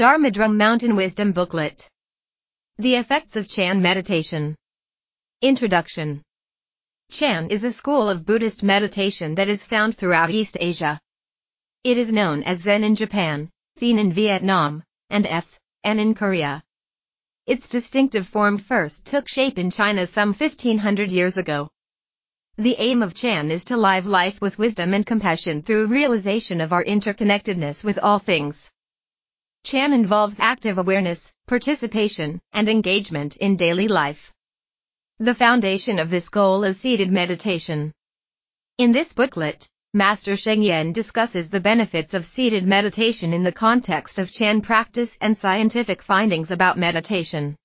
Dharma 0.00 0.30
Drum 0.30 0.56
Mountain 0.56 0.96
Wisdom 0.96 1.32
Booklet. 1.32 1.86
The 2.78 2.94
Effects 2.94 3.36
of 3.36 3.46
Chan 3.46 3.82
Meditation. 3.82 4.56
Introduction. 5.42 6.22
Chan 7.10 7.50
is 7.50 7.64
a 7.64 7.70
school 7.70 8.08
of 8.08 8.24
Buddhist 8.24 8.62
meditation 8.62 9.34
that 9.34 9.50
is 9.50 9.62
found 9.62 9.98
throughout 9.98 10.30
East 10.30 10.56
Asia. 10.58 10.98
It 11.84 11.98
is 11.98 12.14
known 12.14 12.42
as 12.44 12.62
Zen 12.62 12.82
in 12.82 12.94
Japan, 12.94 13.50
Thien 13.78 13.98
in 13.98 14.10
Vietnam, 14.10 14.82
and 15.10 15.26
S, 15.26 15.60
N 15.84 16.00
in 16.00 16.14
Korea. 16.14 16.62
Its 17.46 17.68
distinctive 17.68 18.26
form 18.26 18.56
first 18.56 19.04
took 19.04 19.28
shape 19.28 19.58
in 19.58 19.70
China 19.70 20.06
some 20.06 20.32
1500 20.32 21.12
years 21.12 21.36
ago. 21.36 21.68
The 22.56 22.76
aim 22.78 23.02
of 23.02 23.12
Chan 23.12 23.50
is 23.50 23.64
to 23.64 23.76
live 23.76 24.06
life 24.06 24.40
with 24.40 24.56
wisdom 24.56 24.94
and 24.94 25.04
compassion 25.04 25.60
through 25.60 25.88
realization 25.88 26.62
of 26.62 26.72
our 26.72 26.84
interconnectedness 26.84 27.84
with 27.84 27.98
all 27.98 28.18
things. 28.18 28.70
Chan 29.62 29.92
involves 29.92 30.40
active 30.40 30.78
awareness, 30.78 31.32
participation, 31.46 32.40
and 32.52 32.68
engagement 32.68 33.36
in 33.36 33.56
daily 33.56 33.88
life. 33.88 34.32
The 35.18 35.34
foundation 35.34 35.98
of 35.98 36.08
this 36.08 36.30
goal 36.30 36.64
is 36.64 36.80
seated 36.80 37.12
meditation. 37.12 37.92
In 38.78 38.92
this 38.92 39.12
booklet, 39.12 39.68
Master 39.92 40.34
Sheng 40.34 40.62
Yen 40.62 40.92
discusses 40.92 41.50
the 41.50 41.60
benefits 41.60 42.14
of 42.14 42.24
seated 42.24 42.66
meditation 42.66 43.34
in 43.34 43.42
the 43.42 43.52
context 43.52 44.18
of 44.18 44.32
Chan 44.32 44.62
practice 44.62 45.18
and 45.20 45.36
scientific 45.36 46.00
findings 46.00 46.50
about 46.50 46.78
meditation. 46.78 47.56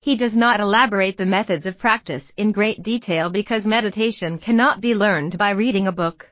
He 0.00 0.16
does 0.16 0.34
not 0.34 0.60
elaborate 0.60 1.18
the 1.18 1.26
methods 1.26 1.66
of 1.66 1.76
practice 1.76 2.32
in 2.38 2.52
great 2.52 2.82
detail 2.82 3.28
because 3.28 3.66
meditation 3.66 4.38
cannot 4.38 4.80
be 4.80 4.94
learned 4.94 5.36
by 5.36 5.50
reading 5.50 5.86
a 5.86 5.92
book. 5.92 6.29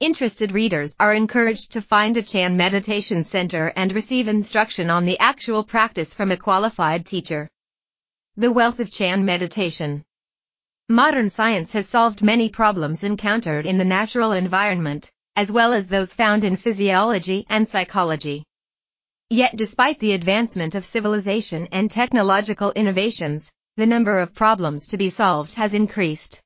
Interested 0.00 0.50
readers 0.50 0.96
are 0.98 1.14
encouraged 1.14 1.70
to 1.70 1.80
find 1.80 2.16
a 2.16 2.22
Chan 2.22 2.56
Meditation 2.56 3.22
Center 3.22 3.72
and 3.76 3.92
receive 3.92 4.26
instruction 4.26 4.90
on 4.90 5.04
the 5.04 5.16
actual 5.20 5.62
practice 5.62 6.12
from 6.12 6.32
a 6.32 6.36
qualified 6.36 7.06
teacher. 7.06 7.48
The 8.36 8.50
wealth 8.50 8.80
of 8.80 8.90
Chan 8.90 9.24
meditation. 9.24 10.02
Modern 10.88 11.30
science 11.30 11.70
has 11.72 11.88
solved 11.88 12.22
many 12.22 12.48
problems 12.48 13.04
encountered 13.04 13.66
in 13.66 13.78
the 13.78 13.84
natural 13.84 14.32
environment, 14.32 15.12
as 15.36 15.52
well 15.52 15.72
as 15.72 15.86
those 15.86 16.12
found 16.12 16.42
in 16.42 16.56
physiology 16.56 17.46
and 17.48 17.68
psychology. 17.68 18.42
Yet 19.30 19.56
despite 19.56 20.00
the 20.00 20.14
advancement 20.14 20.74
of 20.74 20.84
civilization 20.84 21.68
and 21.70 21.88
technological 21.88 22.72
innovations, 22.72 23.52
the 23.76 23.86
number 23.86 24.18
of 24.18 24.34
problems 24.34 24.88
to 24.88 24.96
be 24.96 25.08
solved 25.08 25.54
has 25.54 25.72
increased. 25.72 26.42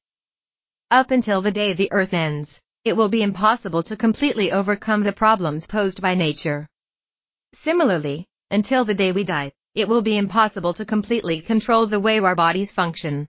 Up 0.91 1.11
until 1.11 1.41
the 1.41 1.51
day 1.51 1.73
the 1.73 1.91
earth 1.93 2.13
ends, 2.13 2.61
it 2.89 2.97
will 2.97 3.09
be 3.09 3.23
impossible 3.23 3.83
to 3.85 3.97
completely 3.97 4.51
overcome 4.51 5.03
the 5.03 5.13
problems 5.13 5.67
posed 5.67 6.01
by 6.03 6.15
nature. 6.15 6.67
Similarly, 7.53 8.27
until 8.51 8.85
the 8.85 8.95
day 8.95 9.13
we 9.13 9.25
die, 9.25 9.53
it 9.75 9.87
will 9.87 10.03
be 10.03 10.17
impossible 10.17 10.73
to 10.75 10.85
completely 10.85 11.41
control 11.41 11.87
the 11.87 12.01
way 12.01 12.19
our 12.19 12.35
bodies 12.35 12.73
function. 12.73 13.29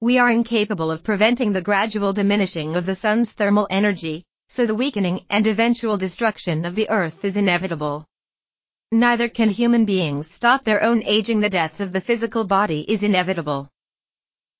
We 0.00 0.18
are 0.18 0.30
incapable 0.30 0.90
of 0.90 1.02
preventing 1.02 1.52
the 1.52 1.62
gradual 1.62 2.12
diminishing 2.12 2.76
of 2.76 2.86
the 2.86 2.94
sun's 2.94 3.32
thermal 3.32 3.66
energy, 3.70 4.24
so 4.48 4.66
the 4.66 4.74
weakening 4.74 5.24
and 5.30 5.46
eventual 5.46 5.96
destruction 5.96 6.64
of 6.64 6.74
the 6.74 6.88
earth 6.90 7.24
is 7.24 7.36
inevitable. 7.36 8.04
Neither 8.92 9.28
can 9.28 9.48
human 9.48 9.86
beings 9.86 10.30
stop 10.30 10.64
their 10.64 10.82
own 10.82 11.02
aging 11.02 11.40
the 11.40 11.50
death 11.50 11.80
of 11.80 11.92
the 11.92 12.00
physical 12.00 12.44
body 12.44 12.84
is 12.86 13.02
inevitable. 13.02 13.70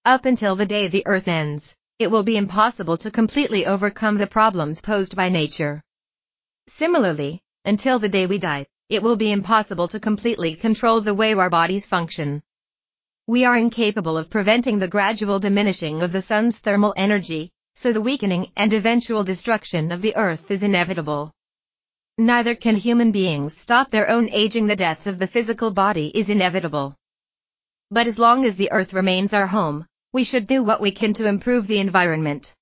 Up 0.07 0.25
until 0.25 0.57
the 0.57 0.67
day 0.67 0.89
the 0.89 1.07
earth 1.07 1.29
ends, 1.29 1.76
it 1.99 2.11
will 2.11 2.23
be 2.23 2.37
impossible 2.37 2.99
to 2.99 3.11
completely 3.11 3.65
overcome 3.65 4.19
the 4.19 4.27
problems 4.27 4.83
posed 4.83 5.17
by 5.17 5.31
nature. 5.31 5.83
Similarly, 6.69 7.41
until 7.65 7.99
the 7.99 8.09
day 8.09 8.27
we 8.27 8.37
die, 8.37 8.67
it 8.91 9.03
will 9.03 9.17
be 9.17 9.33
impossible 9.33 9.89
to 9.89 9.99
completely 9.99 10.55
control 10.55 11.01
the 11.01 11.15
way 11.15 11.33
our 11.33 11.49
bodies 11.49 11.87
function. 11.87 12.43
We 13.27 13.47
are 13.47 13.57
incapable 13.57 14.19
of 14.19 14.29
preventing 14.29 14.79
the 14.79 14.89
gradual 14.89 15.39
diminishing 15.39 16.03
of 16.03 16.13
the 16.13 16.21
sun's 16.21 16.59
thermal 16.59 16.93
energy, 16.99 17.51
so 17.75 17.95
the 17.95 18.03
weakening 18.03 18.53
and 18.57 18.75
eventual 18.75 19.25
destruction 19.25 19.91
of 19.91 20.03
the 20.03 20.15
earth 20.17 20.51
is 20.51 20.63
inevitable. 20.63 21.33
Neither 22.19 22.55
can 22.55 22.77
human 22.77 23.11
beings 23.11 23.57
stop 23.57 23.91
their 23.91 24.09
own 24.11 24.29
aging 24.29 24.67
the 24.67 24.77
death 24.77 25.07
of 25.07 25.19
the 25.19 25.27
physical 25.27 25.71
body 25.71 26.13
is 26.15 26.29
inevitable. 26.29 26.95
But 27.91 28.07
as 28.07 28.19
long 28.19 28.45
as 28.45 28.57
the 28.57 28.71
earth 28.71 28.93
remains 28.93 29.33
our 29.33 29.47
home, 29.47 29.87
we 30.13 30.25
should 30.25 30.47
do 30.47 30.63
what 30.63 30.81
we 30.81 30.91
can 30.91 31.13
to 31.15 31.27
improve 31.27 31.67
the 31.67 31.79
environment. 31.79 32.55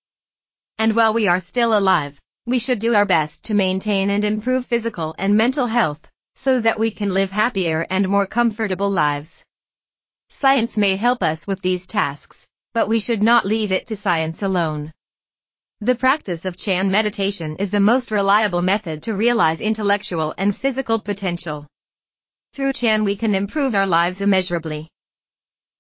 And 0.78 0.97
while 0.97 1.15
we 1.15 1.28
are 1.28 1.41
still 1.41 1.78
alive, 1.78 2.21
we 2.47 2.59
should 2.59 2.78
do 2.78 2.94
our 2.94 3.06
best 3.06 3.43
to 3.44 3.55
maintain 3.55 4.10
and 4.10 4.25
improve 4.25 4.66
physical 4.66 5.15
and 5.19 5.37
mental 5.37 5.66
health, 5.66 6.06
so 6.34 6.60
that 6.60 6.78
we 6.78 6.91
can 6.91 7.15
live 7.15 7.31
happier 7.31 7.87
and 7.91 8.09
more 8.09 8.27
comfortable 8.27 8.91
lives. 8.91 9.44
Science 10.28 10.77
may 10.77 10.97
help 10.97 11.22
us 11.22 11.47
with 11.47 11.62
these 11.62 11.87
tasks, 11.87 12.47
but 12.72 12.88
we 12.88 12.99
should 12.99 13.22
not 13.22 13.47
leave 13.47 13.71
it 13.71 13.87
to 13.87 13.97
science 13.97 14.43
alone. 14.43 14.93
The 15.81 15.94
practice 15.94 16.44
of 16.44 16.56
Chan 16.56 16.91
meditation 16.91 17.56
is 17.56 17.71
the 17.71 17.78
most 17.78 18.10
reliable 18.10 18.62
method 18.62 19.03
to 19.04 19.15
realize 19.15 19.60
intellectual 19.60 20.34
and 20.37 20.56
physical 20.56 20.99
potential. 20.99 21.66
Through 22.53 22.72
Chan 22.72 23.04
we 23.04 23.16
can 23.16 23.34
improve 23.34 23.75
our 23.75 23.87
lives 23.87 24.21
immeasurably. 24.21 24.88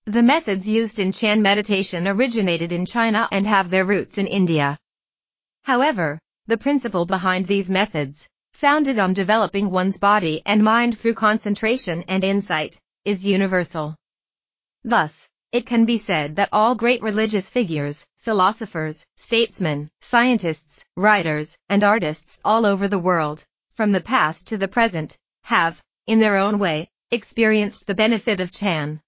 The 0.06 0.22
methods 0.22 0.68
used 0.68 0.98
in 0.98 1.12
Chan 1.12 1.40
meditation 1.40 2.06
originated 2.06 2.72
in 2.72 2.84
China 2.84 3.26
and 3.32 3.46
have 3.46 3.70
their 3.70 3.86
roots 3.86 4.18
in 4.18 4.26
India. 4.26 4.78
However, 5.62 6.18
the 6.46 6.58
principle 6.58 7.06
behind 7.06 7.46
these 7.46 7.70
methods, 7.70 8.28
founded 8.52 8.98
on 8.98 9.14
developing 9.14 9.70
one's 9.70 9.96
body 9.96 10.42
and 10.44 10.62
mind 10.62 10.98
through 10.98 11.14
concentration 11.14 12.04
and 12.06 12.22
insight, 12.22 12.78
is 13.06 13.24
universal. 13.24 13.96
Thus, 14.82 15.26
it 15.52 15.64
can 15.64 15.86
be 15.86 15.96
said 15.96 16.36
that 16.36 16.50
all 16.52 16.74
great 16.74 17.00
religious 17.00 17.48
figures, 17.48 18.06
philosophers, 18.18 19.06
statesmen, 19.16 19.88
scientists, 20.02 20.84
writers, 20.98 21.56
and 21.70 21.82
artists 21.82 22.38
all 22.44 22.66
over 22.66 22.88
the 22.88 22.98
world, 22.98 23.42
from 23.72 23.92
the 23.92 24.02
past 24.02 24.46
to 24.48 24.58
the 24.58 24.68
present, 24.68 25.16
have, 25.44 25.82
in 26.06 26.20
their 26.20 26.36
own 26.36 26.58
way, 26.58 26.90
experienced 27.10 27.86
the 27.86 27.94
benefit 27.94 28.42
of 28.42 28.52
Chan. 28.52 29.00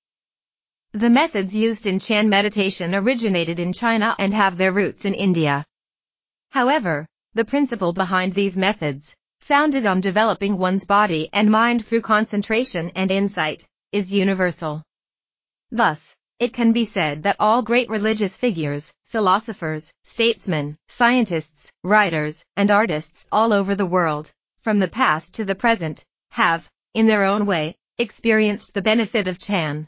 The 0.97 1.11
methods 1.11 1.55
used 1.55 1.85
in 1.85 1.99
Chan 1.99 2.27
meditation 2.31 2.95
originated 2.95 3.61
in 3.61 3.75
China 3.75 4.17
and 4.19 4.33
have 4.33 4.57
their 4.57 4.73
roots 4.73 5.05
in 5.05 5.13
India. 5.13 5.67
However, 6.53 7.07
the 7.35 7.45
principle 7.45 7.93
behind 7.93 8.33
these 8.33 8.57
methods, 8.57 9.15
founded 9.39 9.87
on 9.87 10.01
developing 10.01 10.57
one's 10.57 10.87
body 10.87 11.29
and 11.35 11.51
mind 11.51 11.85
through 11.85 12.01
concentration 12.01 12.91
and 12.95 13.11
insight, 13.11 13.69
is 13.93 14.11
universal. 14.11 14.83
Thus, 15.71 16.17
it 16.39 16.55
can 16.55 16.73
be 16.73 16.87
said 16.87 17.25
that 17.25 17.37
all 17.39 17.61
great 17.61 17.91
religious 17.91 18.39
figures, 18.39 18.95
philosophers, 19.05 19.93
statesmen, 20.05 20.79
scientists, 20.89 21.71
writers, 21.85 22.47
and 22.57 22.71
artists 22.71 23.27
all 23.31 23.53
over 23.53 23.75
the 23.75 23.85
world, 23.85 24.33
from 24.63 24.79
the 24.79 24.89
past 24.89 25.35
to 25.35 25.45
the 25.45 25.55
present, 25.55 26.07
have, 26.31 26.71
in 26.95 27.07
their 27.07 27.25
own 27.25 27.45
way, 27.45 27.77
experienced 27.99 28.73
the 28.73 28.81
benefit 28.81 29.29
of 29.29 29.39
Chan. 29.39 29.87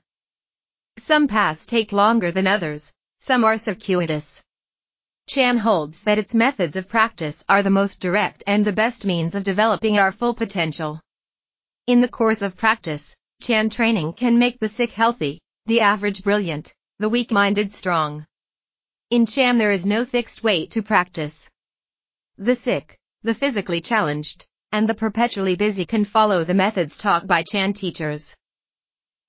Some 0.99 1.29
paths 1.29 1.65
take 1.65 1.93
longer 1.93 2.33
than 2.33 2.49
others, 2.49 2.93
some 3.21 3.45
are 3.45 3.57
circuitous. 3.57 4.43
Chan 5.29 5.59
holds 5.59 6.03
that 6.03 6.19
its 6.19 6.35
methods 6.35 6.75
of 6.75 6.89
practice 6.89 7.45
are 7.49 7.63
the 7.63 7.71
most 7.71 8.01
direct 8.01 8.43
and 8.49 8.65
the 8.65 8.73
best 8.73 9.05
means 9.05 9.37
of 9.37 9.45
developing 9.45 9.97
our 9.97 10.11
full 10.11 10.35
potential. 10.35 11.01
In 11.87 12.01
the 12.01 12.09
course 12.09 12.43
of 12.43 12.57
practice, 12.57 13.17
Chan 13.41 13.71
training 13.71 14.15
can 14.15 14.41
make 14.41 14.59
the 14.59 14.69
sick 14.69 14.91
healthy, 14.91 15.41
the 15.67 15.81
average 15.81 16.25
brilliant, 16.25 16.75
the 16.99 17.09
weak-minded 17.09 17.73
strong. 17.73 18.27
In 19.11 19.25
Chan 19.25 19.57
there 19.57 19.71
is 19.71 19.87
no 19.87 20.05
fixed 20.05 20.43
way 20.43 20.67
to 20.67 20.83
practice. 20.83 21.49
The 22.39 22.57
sick, 22.57 22.99
the 23.23 23.35
physically 23.35 23.81
challenged, 23.81 24.49
and 24.73 24.89
the 24.89 24.95
perpetually 24.95 25.55
busy 25.55 25.87
can 25.87 26.05
follow 26.05 26.43
the 26.43 26.55
methods 26.55 26.99
taught 26.99 27.29
by 27.29 27.45
Chan 27.45 27.75
teachers 27.75 28.35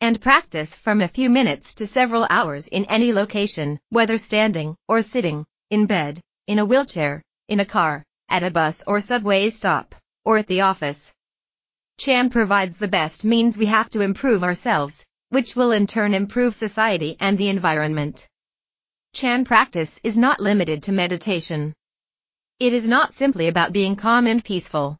and 0.02 0.22
practice 0.22 0.76
from 0.76 1.02
a 1.02 1.08
few 1.08 1.30
minutes 1.30 1.76
to 1.76 1.88
several 1.88 2.26
hours 2.30 2.68
in 2.68 2.86
any 2.86 3.12
location, 3.12 3.80
whether 3.90 4.18
standing 4.18 4.76
or 4.88 5.02
sitting, 5.02 5.46
in 5.70 5.86
bed, 5.86 6.22
in 6.48 6.60
a 6.60 6.66
wheelchair, 6.66 7.22
in 7.48 7.60
a 7.60 7.66
car, 7.66 8.04
at 8.30 8.44
a 8.44 8.52
bus 8.52 8.84
or 8.88 9.02
subway 9.02 9.50
stop, 9.50 9.96
or 10.24 10.38
at 10.38 10.48
the 10.48 10.62
office. 10.62 11.12
Chan 11.98 12.30
provides 12.30 12.78
the 12.78 12.88
best 12.88 13.26
means 13.26 13.58
we 13.58 13.66
have 13.66 13.90
to 13.90 14.02
improve 14.02 14.44
ourselves, 14.44 15.06
which 15.30 15.56
will 15.56 15.72
in 15.72 15.88
turn 15.88 16.14
improve 16.14 16.56
society 16.56 17.18
and 17.20 17.38
the 17.38 17.50
environment. 17.50 18.28
Chan 19.14 19.44
practice 19.46 20.00
is 20.04 20.18
not 20.18 20.40
limited 20.40 20.84
to 20.84 20.92
meditation. 20.92 21.74
It 22.60 22.74
is 22.74 22.88
not 22.88 23.14
simply 23.14 23.48
about 23.48 23.74
being 23.74 23.96
calm 23.96 24.28
and 24.28 24.44
peaceful. 24.44 24.99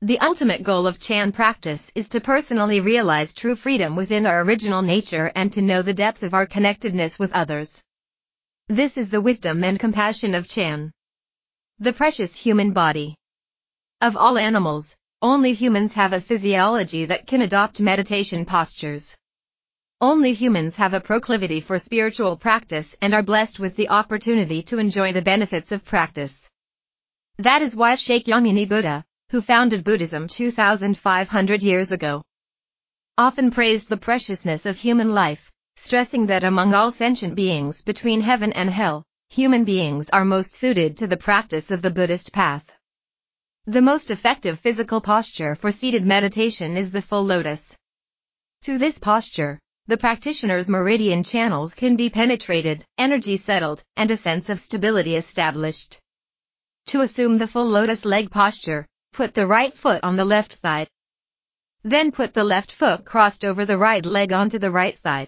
The 0.00 0.20
ultimate 0.20 0.62
goal 0.62 0.86
of 0.86 1.00
Chan 1.00 1.32
practice 1.32 1.90
is 1.96 2.08
to 2.10 2.20
personally 2.20 2.80
realize 2.80 3.34
true 3.34 3.56
freedom 3.56 3.96
within 3.96 4.26
our 4.26 4.42
original 4.42 4.80
nature 4.80 5.32
and 5.34 5.52
to 5.52 5.60
know 5.60 5.82
the 5.82 5.92
depth 5.92 6.22
of 6.22 6.34
our 6.34 6.46
connectedness 6.46 7.18
with 7.18 7.32
others. 7.32 7.82
This 8.68 8.96
is 8.96 9.08
the 9.08 9.20
wisdom 9.20 9.64
and 9.64 9.80
compassion 9.80 10.36
of 10.36 10.48
Chan. 10.48 10.92
The 11.80 11.92
precious 11.92 12.36
human 12.36 12.72
body. 12.72 13.16
Of 14.00 14.16
all 14.16 14.38
animals, 14.38 14.96
Only 15.20 15.52
humans 15.52 15.94
have 15.94 16.12
a 16.12 16.20
physiology 16.20 17.04
that 17.06 17.26
can 17.26 17.42
adopt 17.42 17.80
meditation 17.80 18.44
postures. 18.44 19.16
Only 20.00 20.32
humans 20.32 20.76
have 20.76 20.94
a 20.94 21.00
proclivity 21.00 21.60
for 21.60 21.76
spiritual 21.80 22.36
practice 22.36 22.94
and 23.02 23.12
are 23.12 23.22
blessed 23.24 23.58
with 23.58 23.74
the 23.74 23.88
opportunity 23.88 24.62
to 24.62 24.78
enjoy 24.78 25.12
the 25.12 25.22
benefits 25.22 25.72
of 25.72 25.84
practice. 25.84 26.48
That 27.38 27.62
is 27.62 27.74
why 27.74 27.96
Shakyamuni 27.96 28.68
Buddha, 28.68 29.04
who 29.30 29.42
founded 29.42 29.84
Buddhism 29.84 30.26
2500 30.26 31.62
years 31.62 31.92
ago, 31.92 32.22
often 33.18 33.50
praised 33.50 33.90
the 33.90 33.96
preciousness 33.96 34.64
of 34.64 34.78
human 34.78 35.12
life, 35.12 35.52
stressing 35.76 36.24
that 36.26 36.44
among 36.44 36.72
all 36.72 36.90
sentient 36.90 37.34
beings 37.34 37.82
between 37.82 38.22
heaven 38.22 38.54
and 38.54 38.70
hell, 38.70 39.04
human 39.28 39.64
beings 39.64 40.08
are 40.10 40.24
most 40.24 40.54
suited 40.54 40.96
to 40.96 41.06
the 41.06 41.16
practice 41.16 41.70
of 41.70 41.82
the 41.82 41.90
Buddhist 41.90 42.32
path. 42.32 42.72
The 43.66 43.82
most 43.82 44.10
effective 44.10 44.58
physical 44.60 45.02
posture 45.02 45.54
for 45.54 45.70
seated 45.70 46.06
meditation 46.06 46.78
is 46.78 46.90
the 46.90 47.02
full 47.02 47.24
lotus. 47.24 47.76
Through 48.62 48.78
this 48.78 48.98
posture, 48.98 49.58
the 49.88 49.98
practitioner's 49.98 50.70
meridian 50.70 51.22
channels 51.22 51.74
can 51.74 51.96
be 51.96 52.08
penetrated, 52.08 52.82
energy 52.96 53.36
settled, 53.36 53.82
and 53.94 54.10
a 54.10 54.16
sense 54.16 54.48
of 54.48 54.58
stability 54.58 55.16
established. 55.16 56.00
To 56.86 57.02
assume 57.02 57.36
the 57.36 57.46
full 57.46 57.68
lotus 57.68 58.06
leg 58.06 58.30
posture, 58.30 58.86
put 59.18 59.34
the 59.34 59.48
right 59.48 59.74
foot 59.74 59.98
on 60.04 60.14
the 60.14 60.24
left 60.24 60.60
side. 60.62 60.88
Then 61.82 62.12
put 62.12 62.34
the 62.34 62.44
left 62.44 62.70
foot 62.70 63.04
crossed 63.04 63.44
over 63.44 63.64
the 63.64 63.76
right 63.76 64.06
leg 64.06 64.32
onto 64.32 64.60
the 64.60 64.70
right 64.70 64.96
thigh. 64.96 65.26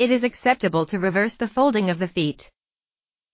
It 0.00 0.10
is 0.10 0.24
acceptable 0.24 0.84
to 0.86 0.98
reverse 0.98 1.36
the 1.36 1.46
folding 1.46 1.88
of 1.88 2.00
the 2.00 2.08
feet. 2.08 2.50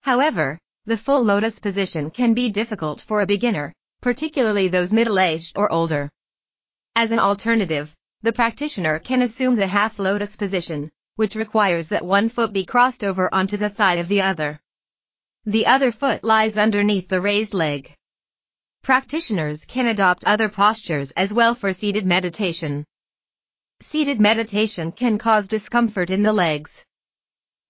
However, 0.02 0.58
the 0.84 0.98
full 0.98 1.22
lotus 1.22 1.58
position 1.58 2.10
can 2.10 2.34
be 2.34 2.50
difficult 2.50 3.00
for 3.00 3.22
a 3.22 3.32
beginner, 3.34 3.72
particularly 4.02 4.68
those 4.68 4.92
middle-aged 4.92 5.56
or 5.56 5.72
older. 5.72 6.10
As 6.94 7.10
an 7.10 7.18
alternative, 7.18 7.96
the 8.20 8.34
practitioner 8.34 8.98
can 8.98 9.22
assume 9.22 9.56
the 9.56 9.66
half 9.78 9.98
lotus 9.98 10.36
position, 10.36 10.90
which 11.16 11.34
requires 11.34 11.88
that 11.88 12.04
one 12.04 12.28
foot 12.28 12.52
be 12.52 12.66
crossed 12.66 13.02
over 13.02 13.34
onto 13.34 13.56
the 13.56 13.70
thigh 13.70 13.94
of 13.94 14.08
the 14.08 14.20
other. 14.20 14.60
The 15.46 15.64
other 15.64 15.92
foot 15.92 16.22
lies 16.22 16.58
underneath 16.58 17.08
the 17.08 17.22
raised 17.22 17.54
leg. 17.54 17.96
Practitioners 18.82 19.64
can 19.64 19.86
adopt 19.86 20.24
other 20.24 20.48
postures 20.48 21.12
as 21.12 21.32
well 21.32 21.54
for 21.54 21.72
seated 21.72 22.04
meditation. 22.04 22.84
Seated 23.80 24.20
meditation 24.20 24.90
can 24.90 25.18
cause 25.18 25.46
discomfort 25.46 26.10
in 26.10 26.24
the 26.24 26.32
legs. 26.32 26.84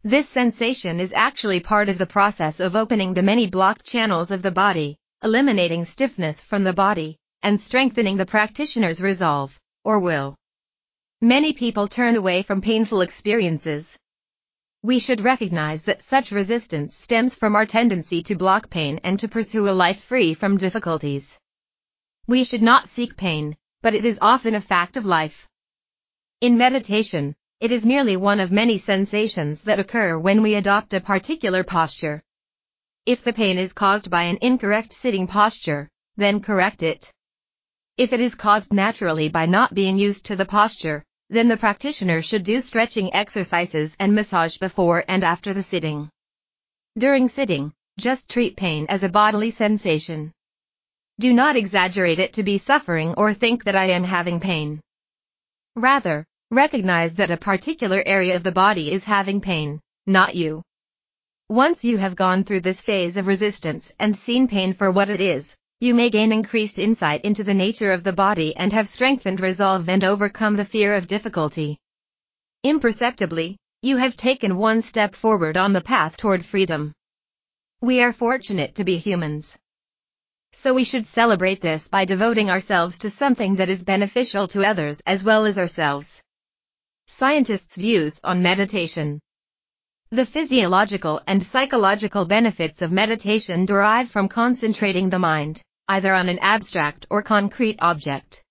This 0.02 0.26
sensation 0.26 1.00
is 1.00 1.12
actually 1.12 1.60
part 1.60 1.90
of 1.90 1.98
the 1.98 2.06
process 2.06 2.60
of 2.60 2.74
opening 2.74 3.12
the 3.12 3.22
many 3.22 3.46
blocked 3.46 3.84
channels 3.84 4.30
of 4.30 4.40
the 4.40 4.50
body, 4.50 4.96
eliminating 5.22 5.84
stiffness 5.84 6.40
from 6.40 6.64
the 6.64 6.72
body, 6.72 7.18
and 7.42 7.60
strengthening 7.60 8.16
the 8.16 8.24
practitioner's 8.24 9.02
resolve, 9.02 9.60
or 9.84 9.98
will. 9.98 10.34
Many 11.20 11.52
people 11.52 11.88
turn 11.88 12.16
away 12.16 12.42
from 12.42 12.62
painful 12.62 13.02
experiences. 13.02 13.98
We 14.84 14.98
should 14.98 15.20
recognize 15.20 15.82
that 15.82 16.02
such 16.02 16.32
resistance 16.32 16.96
stems 16.96 17.36
from 17.36 17.54
our 17.54 17.66
tendency 17.66 18.20
to 18.24 18.34
block 18.34 18.68
pain 18.68 18.98
and 19.04 19.16
to 19.20 19.28
pursue 19.28 19.68
a 19.68 19.70
life 19.70 20.02
free 20.02 20.34
from 20.34 20.56
difficulties. 20.56 21.38
We 22.26 22.42
should 22.42 22.62
not 22.62 22.88
seek 22.88 23.16
pain, 23.16 23.56
but 23.80 23.94
it 23.94 24.04
is 24.04 24.18
often 24.20 24.56
a 24.56 24.60
fact 24.60 24.96
of 24.96 25.06
life. 25.06 25.48
In 26.40 26.58
meditation, 26.58 27.36
it 27.60 27.70
is 27.70 27.86
merely 27.86 28.16
one 28.16 28.40
of 28.40 28.50
many 28.50 28.76
sensations 28.76 29.62
that 29.62 29.78
occur 29.78 30.18
when 30.18 30.42
we 30.42 30.56
adopt 30.56 30.94
a 30.94 31.00
particular 31.00 31.62
posture. 31.62 32.20
If 33.06 33.22
the 33.22 33.32
pain 33.32 33.58
is 33.58 33.72
caused 33.72 34.10
by 34.10 34.24
an 34.24 34.38
incorrect 34.42 34.92
sitting 34.92 35.28
posture, 35.28 35.88
then 36.16 36.40
correct 36.40 36.82
it. 36.82 37.12
If 37.96 38.12
it 38.12 38.20
is 38.20 38.34
caused 38.34 38.72
naturally 38.72 39.28
by 39.28 39.46
not 39.46 39.74
being 39.74 39.96
used 39.96 40.24
to 40.24 40.34
the 40.34 40.44
posture, 40.44 41.04
then 41.32 41.48
the 41.48 41.56
practitioner 41.56 42.20
should 42.20 42.44
do 42.44 42.60
stretching 42.60 43.14
exercises 43.14 43.96
and 43.98 44.14
massage 44.14 44.58
before 44.58 45.02
and 45.08 45.24
after 45.24 45.54
the 45.54 45.62
sitting. 45.62 46.10
During 46.98 47.26
sitting, 47.26 47.72
just 47.98 48.28
treat 48.28 48.54
pain 48.54 48.84
as 48.90 49.02
a 49.02 49.08
bodily 49.08 49.50
sensation. 49.50 50.30
Do 51.18 51.32
not 51.32 51.56
exaggerate 51.56 52.18
it 52.18 52.34
to 52.34 52.42
be 52.42 52.58
suffering 52.58 53.14
or 53.14 53.32
think 53.32 53.64
that 53.64 53.74
I 53.74 53.86
am 53.86 54.04
having 54.04 54.40
pain. 54.40 54.82
Rather, 55.74 56.26
recognize 56.50 57.14
that 57.14 57.30
a 57.30 57.38
particular 57.38 58.02
area 58.04 58.36
of 58.36 58.42
the 58.42 58.52
body 58.52 58.92
is 58.92 59.04
having 59.04 59.40
pain, 59.40 59.80
not 60.06 60.34
you. 60.34 60.60
Once 61.48 61.82
you 61.82 61.96
have 61.96 62.14
gone 62.14 62.44
through 62.44 62.60
this 62.60 62.82
phase 62.82 63.16
of 63.16 63.26
resistance 63.26 63.90
and 63.98 64.14
seen 64.14 64.48
pain 64.48 64.74
for 64.74 64.90
what 64.90 65.08
it 65.08 65.22
is, 65.22 65.56
you 65.82 65.96
may 65.96 66.08
gain 66.08 66.30
increased 66.30 66.78
insight 66.78 67.22
into 67.22 67.42
the 67.42 67.52
nature 67.52 67.90
of 67.90 68.04
the 68.04 68.12
body 68.12 68.54
and 68.54 68.72
have 68.72 68.88
strengthened 68.88 69.40
resolve 69.40 69.88
and 69.88 70.04
overcome 70.04 70.54
the 70.54 70.64
fear 70.64 70.94
of 70.94 71.08
difficulty. 71.08 71.76
Imperceptibly, 72.62 73.56
you 73.80 73.96
have 73.96 74.16
taken 74.16 74.56
one 74.56 74.80
step 74.80 75.16
forward 75.16 75.56
on 75.56 75.72
the 75.72 75.80
path 75.80 76.16
toward 76.16 76.46
freedom. 76.46 76.92
We 77.80 78.00
are 78.00 78.12
fortunate 78.12 78.76
to 78.76 78.84
be 78.84 78.96
humans. 78.96 79.58
So 80.52 80.72
we 80.72 80.84
should 80.84 81.04
celebrate 81.04 81.60
this 81.60 81.88
by 81.88 82.04
devoting 82.04 82.48
ourselves 82.48 82.96
to 82.98 83.10
something 83.10 83.56
that 83.56 83.68
is 83.68 83.82
beneficial 83.82 84.46
to 84.54 84.64
others 84.64 85.02
as 85.04 85.24
well 85.24 85.46
as 85.46 85.58
ourselves. 85.58 86.22
Scientists' 87.08 87.74
views 87.74 88.20
on 88.22 88.40
meditation. 88.40 89.18
The 90.12 90.26
physiological 90.26 91.20
and 91.26 91.42
psychological 91.42 92.24
benefits 92.24 92.82
of 92.82 92.92
meditation 92.92 93.66
derive 93.66 94.12
from 94.12 94.28
concentrating 94.28 95.10
the 95.10 95.18
mind 95.18 95.60
either 95.92 96.14
on 96.14 96.30
an 96.30 96.38
abstract 96.38 97.04
or 97.10 97.20
concrete 97.22 97.78
object. 97.82 98.42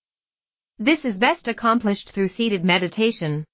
This 0.77 1.05
is 1.05 1.17
best 1.17 1.47
accomplished 1.47 2.11
through 2.11 2.27
seated 2.27 2.63
meditation. 2.63 3.45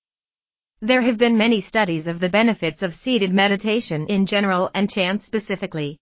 There 0.81 1.01
have 1.04 1.18
been 1.18 1.38
many 1.38 1.62
studies 1.62 2.06
of 2.06 2.19
the 2.19 2.28
benefits 2.28 2.84
of 2.84 2.94
seated 2.94 3.34
meditation 3.34 4.06
in 4.07 4.25
general 4.25 4.69
and 4.74 4.89
Chan 4.89 5.22
specifically. 5.22 5.98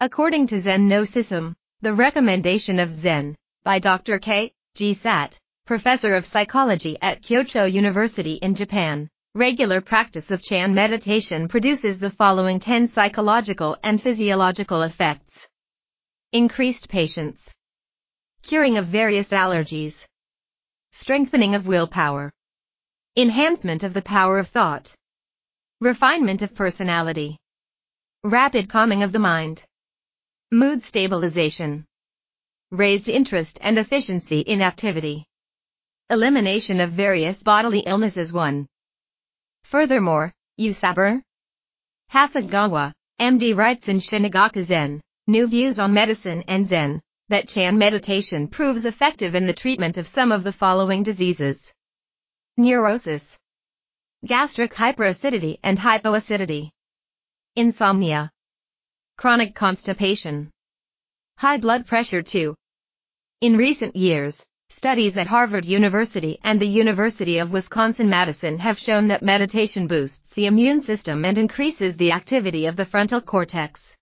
According 0.00 0.46
to 0.46 0.58
Zen 0.58 0.88
no 0.88 1.02
Susume, 1.02 1.54
the 1.82 1.92
recommendation 1.92 2.78
of 2.78 2.94
Zen, 2.94 3.36
by 3.62 3.78
Dr. 3.78 4.18
K. 4.18 4.54
G. 4.74 4.94
Sat, 4.94 5.38
professor 5.66 6.14
of 6.14 6.24
psychology 6.24 6.96
at 7.02 7.20
Kyoto 7.20 7.66
University 7.66 8.36
in 8.36 8.54
Japan, 8.54 9.10
regular 9.34 9.82
practice 9.82 10.30
of 10.30 10.40
Chan 10.40 10.72
meditation 10.72 11.46
produces 11.46 11.98
the 11.98 12.16
following 12.22 12.58
10 12.58 12.88
psychological 12.88 13.76
and 13.82 14.00
physiological 14.00 14.80
effects 14.80 15.45
increased 16.32 16.88
patience, 16.88 17.54
curing 18.42 18.78
of 18.78 18.86
various 18.86 19.30
allergies, 19.30 20.06
strengthening 20.90 21.54
of 21.54 21.66
willpower, 21.66 22.32
enhancement 23.16 23.82
of 23.82 23.94
the 23.94 24.02
power 24.02 24.38
of 24.38 24.48
thought, 24.48 24.94
refinement 25.80 26.42
of 26.42 26.54
personality, 26.54 27.38
rapid 28.24 28.68
calming 28.68 29.02
of 29.02 29.12
the 29.12 29.18
mind, 29.18 29.64
mood 30.50 30.82
stabilization, 30.82 31.84
raised 32.70 33.08
interest 33.08 33.58
and 33.62 33.78
efficiency 33.78 34.40
in 34.40 34.62
activity, 34.62 35.24
elimination 36.10 36.80
of 36.80 36.90
various 36.90 37.42
bodily 37.42 37.80
illnesses 37.80 38.32
1. 38.32 38.66
Furthermore, 39.64 40.32
Usaber 40.58 41.22
Hasegawa, 42.12 42.92
MD 43.20 43.56
writes 43.56 43.88
in 43.88 43.98
Shinagaku 43.98 44.62
Zen, 44.62 45.00
New 45.28 45.48
Views 45.48 45.80
on 45.80 45.92
Medicine 45.92 46.44
and 46.46 46.64
Zen, 46.64 47.02
that 47.30 47.48
Chan 47.48 47.76
meditation 47.76 48.46
proves 48.46 48.84
effective 48.84 49.34
in 49.34 49.44
the 49.44 49.52
treatment 49.52 49.98
of 49.98 50.06
some 50.06 50.30
of 50.30 50.44
the 50.44 50.52
following 50.52 51.02
diseases. 51.02 51.74
Neurosis, 52.56 53.36
gastric 54.24 54.72
hyperacidity 54.72 55.58
and 55.64 55.78
hypoacidity, 55.78 56.70
insomnia, 57.56 58.30
chronic 59.16 59.52
constipation, 59.52 60.48
high 61.38 61.58
blood 61.58 61.88
pressure 61.88 62.22
too. 62.22 62.54
In 63.40 63.56
recent 63.56 63.96
years, 63.96 64.46
studies 64.70 65.16
at 65.16 65.26
Harvard 65.26 65.64
University 65.64 66.38
and 66.44 66.60
the 66.60 66.68
University 66.68 67.38
of 67.38 67.50
Wisconsin-Madison 67.50 68.60
have 68.60 68.78
shown 68.78 69.08
that 69.08 69.22
meditation 69.22 69.88
boosts 69.88 70.34
the 70.34 70.46
immune 70.46 70.82
system 70.82 71.24
and 71.24 71.36
increases 71.36 71.96
the 71.96 72.12
activity 72.12 72.66
of 72.66 72.76
the 72.76 72.84
frontal 72.84 73.20
cortex. 73.20 73.95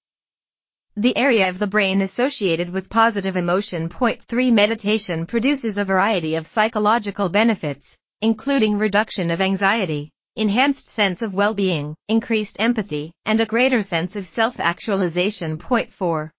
The 0.97 1.17
area 1.17 1.49
of 1.49 1.59
the 1.59 1.67
brain 1.67 2.03
associated 2.03 2.71
with 2.71 2.89
positive 2.89 3.37
emotion. 3.37 3.89
Point 3.89 4.23
3 4.23 4.53
Meditation 4.53 5.27
produces 5.27 5.77
a 5.77 5.85
variety 5.85 6.37
of 6.37 6.47
psychological 6.47 7.29
benefits, 7.29 7.97
including 8.21 8.79
reduction 8.79 9.33
of 9.33 9.41
anxiety, 9.41 10.13
enhanced 10.37 10.87
sense 10.87 11.21
of 11.21 11.35
well-being, 11.35 11.97
increased 12.09 12.59
empathy, 12.61 13.11
and 13.25 13.41
a 13.41 13.47
greater 13.47 13.83
sense 13.83 14.15
of 14.15 14.29
self-actualization. 14.29 15.59
Point 15.59 15.93
4 15.93 16.31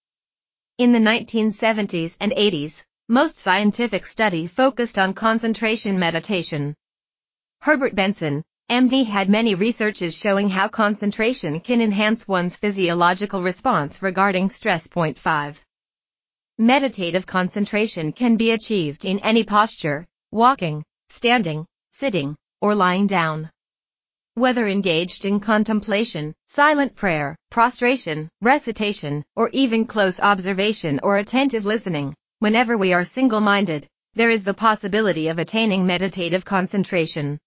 In 0.77 0.93
the 0.93 0.99
1970s 0.99 2.15
and 2.21 2.31
80s, 2.31 2.81
most 3.09 3.35
scientific 3.35 4.05
study 4.05 4.47
focused 4.47 4.97
on 4.97 5.13
concentration 5.13 5.99
meditation. 5.99 6.73
Herbert 7.59 7.93
Benson, 7.93 8.41
MD 8.67 9.05
had 9.05 9.29
many 9.29 9.53
researches 9.53 10.17
showing 10.17 10.49
how 10.49 10.67
concentration 10.67 11.59
can 11.59 11.81
enhance 11.81 12.27
one's 12.27 12.55
physiological 12.55 13.43
response 13.43 14.01
regarding 14.01 14.49
stress. 14.49 14.87
Point 14.87 15.19
5. 15.19 15.63
Meditative 16.57 17.27
concentration 17.27 18.11
can 18.11 18.37
be 18.37 18.51
achieved 18.51 19.05
in 19.05 19.19
any 19.19 19.43
posture, 19.43 20.03
walking, 20.31 20.83
standing, 21.09 21.67
sitting, 21.91 22.35
or 22.59 22.73
lying 22.73 23.05
down. 23.05 23.51
Whether 24.33 24.67
engaged 24.67 25.25
in 25.25 25.39
contemplation, 25.39 26.33
silent 26.47 26.95
prayer, 26.95 27.35
prostration, 27.51 28.29
recitation, 28.41 29.23
or 29.35 29.49
even 29.53 29.85
close 29.85 30.19
observation 30.19 30.99
or 31.03 31.17
attentive 31.17 31.67
listening, 31.67 32.15
whenever 32.39 32.77
we 32.77 32.93
are 32.93 33.05
single-minded, 33.05 33.85
there 34.15 34.31
is 34.31 34.43
the 34.43 34.55
possibility 34.55 35.27
of 35.27 35.37
attaining 35.37 35.85
meditative 35.85 36.43
concentration. 36.43 37.37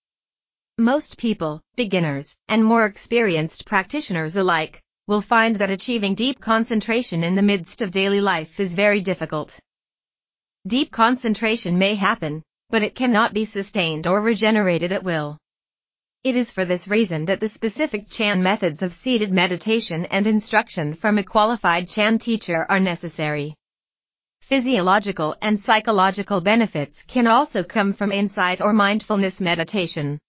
Most 0.80 1.18
people, 1.18 1.60
beginners, 1.74 2.36
and 2.46 2.64
more 2.64 2.86
experienced 2.86 3.66
practitioners 3.66 4.36
alike, 4.36 4.80
will 5.08 5.20
find 5.20 5.56
that 5.56 5.70
achieving 5.70 6.14
deep 6.14 6.40
concentration 6.40 7.24
in 7.24 7.34
the 7.34 7.42
midst 7.42 7.82
of 7.82 7.90
daily 7.90 8.20
life 8.20 8.60
is 8.60 8.76
very 8.76 9.00
difficult. 9.00 9.58
Deep 10.68 10.92
concentration 10.92 11.78
may 11.78 11.96
happen, 11.96 12.44
but 12.70 12.84
it 12.84 12.94
cannot 12.94 13.34
be 13.34 13.44
sustained 13.44 14.06
or 14.06 14.20
regenerated 14.20 14.92
at 14.92 15.02
will. 15.02 15.36
It 16.22 16.36
is 16.36 16.52
for 16.52 16.64
this 16.64 16.86
reason 16.86 17.24
that 17.24 17.40
the 17.40 17.48
specific 17.48 18.08
Chan 18.08 18.40
methods 18.40 18.80
of 18.80 18.94
seated 18.94 19.32
meditation 19.32 20.04
and 20.04 20.28
instruction 20.28 20.94
from 20.94 21.18
a 21.18 21.24
qualified 21.24 21.88
Chan 21.88 22.18
teacher 22.18 22.64
are 22.68 22.78
necessary. 22.78 23.56
Physiological 24.42 25.34
and 25.42 25.58
psychological 25.58 26.40
benefits 26.40 27.02
can 27.02 27.26
also 27.26 27.64
come 27.64 27.92
from 27.92 28.12
insight 28.12 28.60
or 28.60 28.72
mindfulness 28.72 29.40
meditation. 29.40 30.20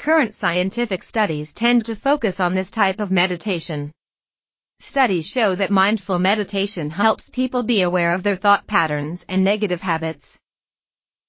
Current 0.00 0.34
scientific 0.34 1.02
studies 1.02 1.52
tend 1.52 1.84
to 1.84 1.94
focus 1.94 2.40
on 2.40 2.54
this 2.54 2.70
type 2.70 3.00
of 3.00 3.10
meditation. 3.10 3.92
Studies 4.78 5.26
show 5.26 5.54
that 5.54 5.70
mindful 5.70 6.18
meditation 6.18 6.88
helps 6.88 7.28
people 7.28 7.62
be 7.62 7.82
aware 7.82 8.14
of 8.14 8.22
their 8.22 8.34
thought 8.34 8.66
patterns 8.66 9.26
and 9.28 9.44
negative 9.44 9.82
habits. 9.82 10.38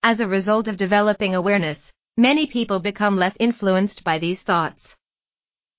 As 0.03 0.21
a 0.21 0.27
result 0.27 0.69
of 0.69 0.77
developing 0.77 1.35
awareness, 1.35 1.91
many 2.15 2.47
people 2.47 2.79
become 2.79 3.17
less 3.17 3.35
influenced 3.41 4.05
by 4.05 4.19
these 4.19 4.41
thoughts. 4.41 4.95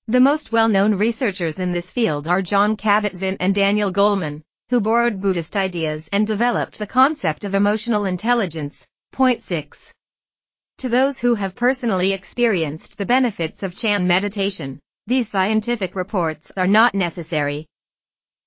The 0.07 0.19
most 0.19 0.51
well-known 0.51 0.93
researchers 0.93 1.57
in 1.57 1.71
this 1.71 1.89
field 1.89 2.27
are 2.27 2.43
Jon 2.43 2.77
Kabat-Zinn 2.77 3.37
and 3.39 3.55
Daniel 3.55 3.91
Goleman, 3.91 4.43
who 4.69 4.79
borrowed 4.79 5.19
Buddhist 5.19 5.57
ideas 5.57 6.09
and 6.13 6.27
developed 6.27 6.77
the 6.77 6.85
concept 6.85 7.43
of 7.43 7.55
emotional 7.55 8.05
intelligence. 8.05 8.85
Point 9.11 9.41
6. 9.41 9.91
To 10.83 10.89
those 10.89 11.17
who 11.17 11.35
have 11.35 11.55
personally 11.55 12.11
experienced 12.11 12.97
the 12.97 13.05
benefits 13.05 13.63
of 13.63 13.73
Chan 13.73 14.05
meditation, 14.05 14.81
these 15.07 15.29
scientific 15.29 15.95
reports 15.95 16.51
are 16.57 16.67
not 16.67 16.93
necessary. 16.93 17.67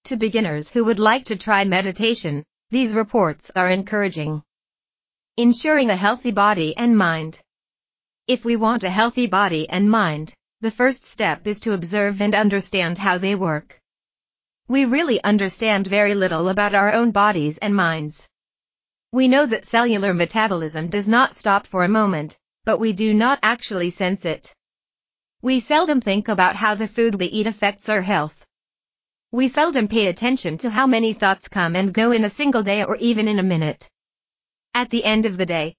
To 0.05 0.19
beginners 0.19 0.69
who 0.69 0.85
would 0.85 0.99
like 0.99 1.25
to 1.25 1.37
try 1.37 1.65
meditation, 1.65 2.45
these 2.69 2.93
reports 2.93 3.51
are 3.57 3.71
encouraging. 3.71 4.43
Ensuring 5.39 5.89
a 5.89 5.97
healthy 5.97 6.31
body 6.31 6.77
and 6.77 6.99
mind. 6.99 7.41
If 8.27 8.45
we 8.45 8.57
want 8.57 8.85
a 8.85 8.91
healthy 8.91 9.27
body 9.27 9.67
and 9.71 9.91
mind, 9.91 10.35
the 10.61 10.71
first 10.71 11.05
step 11.05 11.47
is 11.47 11.61
to 11.61 11.73
observe 11.73 12.21
and 12.21 12.35
understand 12.35 12.99
how 12.99 13.17
they 13.17 13.35
work. 13.35 13.81
We 14.69 14.85
really 14.85 15.25
understand 15.25 15.87
very 15.87 16.15
little 16.15 16.51
about 16.51 16.75
our 16.75 16.93
own 16.93 17.13
bodies 17.13 17.57
and 17.57 17.75
minds. 17.75 18.29
We 19.17 19.29
know 19.29 19.47
that 19.47 19.65
cellular 19.65 20.13
metabolism 20.13 20.89
does 20.89 21.09
not 21.09 21.35
stop 21.35 21.67
for 21.67 21.85
a 21.85 21.89
moment, 21.89 22.37
but 22.67 22.79
we 22.79 22.93
do 22.93 23.15
not 23.15 23.39
actually 23.43 23.89
sense 23.89 24.27
it. 24.27 24.55
We 25.41 25.59
seldom 25.59 26.03
think 26.03 26.29
about 26.29 26.55
how 26.55 26.75
the 26.75 26.87
food 26.87 27.15
we 27.15 27.25
eat 27.25 27.47
affects 27.47 27.89
our 27.89 28.03
health. 28.03 28.45
We 29.33 29.49
seldom 29.49 29.89
pay 29.89 30.09
attention 30.09 30.59
to 30.59 30.69
how 30.69 30.87
many 30.87 31.15
thoughts 31.15 31.49
come 31.49 31.77
and 31.77 31.95
go 31.95 32.13
in 32.13 32.27
a 32.27 32.29
single 32.29 32.63
day 32.63 32.85
or 32.85 32.97
even 32.97 33.27
in 33.27 33.39
a 33.39 33.43
minute. 33.55 33.89
At 34.75 34.91
the 34.91 35.03
end 35.03 35.25
of 35.25 35.39
the 35.39 35.47
day, 35.47 35.77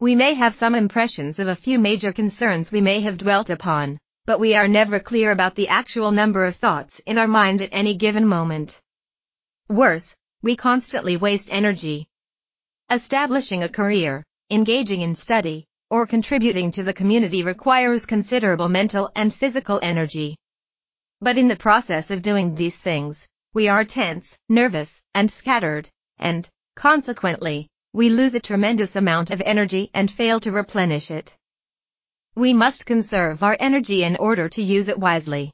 we 0.00 0.16
may 0.16 0.34
have 0.34 0.52
some 0.52 0.74
impressions 0.74 1.38
of 1.38 1.46
a 1.46 1.54
few 1.54 1.78
major 1.78 2.12
concerns 2.12 2.72
we 2.72 2.80
may 2.80 2.98
have 3.02 3.16
dwelt 3.16 3.48
upon, 3.48 3.96
but 4.24 4.40
we 4.40 4.56
are 4.56 4.66
never 4.66 4.98
clear 4.98 5.30
about 5.30 5.54
the 5.54 5.68
actual 5.68 6.10
number 6.10 6.44
of 6.46 6.56
thoughts 6.56 6.98
in 7.06 7.16
our 7.16 7.28
mind 7.28 7.62
at 7.62 7.68
any 7.70 7.94
given 7.94 8.26
moment. 8.26 8.80
Worse, 9.68 10.16
we 10.42 10.56
constantly 10.56 11.16
waste 11.16 11.52
energy, 11.52 12.08
Establishing 12.92 13.62
a 13.62 13.68
career, 13.68 14.24
engaging 14.50 15.02
in 15.02 15.14
study, 15.14 15.64
or 15.90 16.08
contributing 16.08 16.72
to 16.72 16.82
the 16.82 16.92
community 16.92 17.44
requires 17.44 18.04
considerable 18.04 18.68
mental 18.68 19.12
and 19.14 19.32
physical 19.32 19.78
energy. 19.80 20.36
But 21.20 21.38
in 21.38 21.46
the 21.46 21.54
process 21.54 22.10
of 22.10 22.20
doing 22.20 22.56
these 22.56 22.76
things, 22.76 23.28
we 23.54 23.68
are 23.68 23.84
tense, 23.84 24.36
nervous, 24.48 25.02
and 25.14 25.30
scattered, 25.30 25.88
and, 26.18 26.48
consequently, 26.74 27.68
we 27.92 28.08
lose 28.08 28.34
a 28.34 28.40
tremendous 28.40 28.96
amount 28.96 29.30
of 29.30 29.40
energy 29.40 29.90
and 29.94 30.10
fail 30.10 30.40
to 30.40 30.50
replenish 30.50 31.12
it. 31.12 31.36
We 32.34 32.52
must 32.52 32.86
conserve 32.86 33.44
our 33.44 33.56
energy 33.60 34.02
in 34.02 34.16
order 34.16 34.48
to 34.48 34.62
use 34.62 34.88
it 34.88 34.98
wisely. 34.98 35.52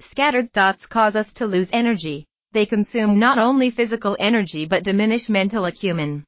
Scattered 0.00 0.52
thoughts 0.52 0.84
cause 0.84 1.16
us 1.16 1.32
to 1.34 1.46
lose 1.46 1.70
energy. 1.72 2.26
They 2.52 2.66
consume 2.66 3.18
not 3.18 3.38
only 3.38 3.70
physical 3.70 4.18
energy 4.20 4.66
but 4.66 4.84
diminish 4.84 5.30
mental 5.30 5.64
acumen. 5.64 6.24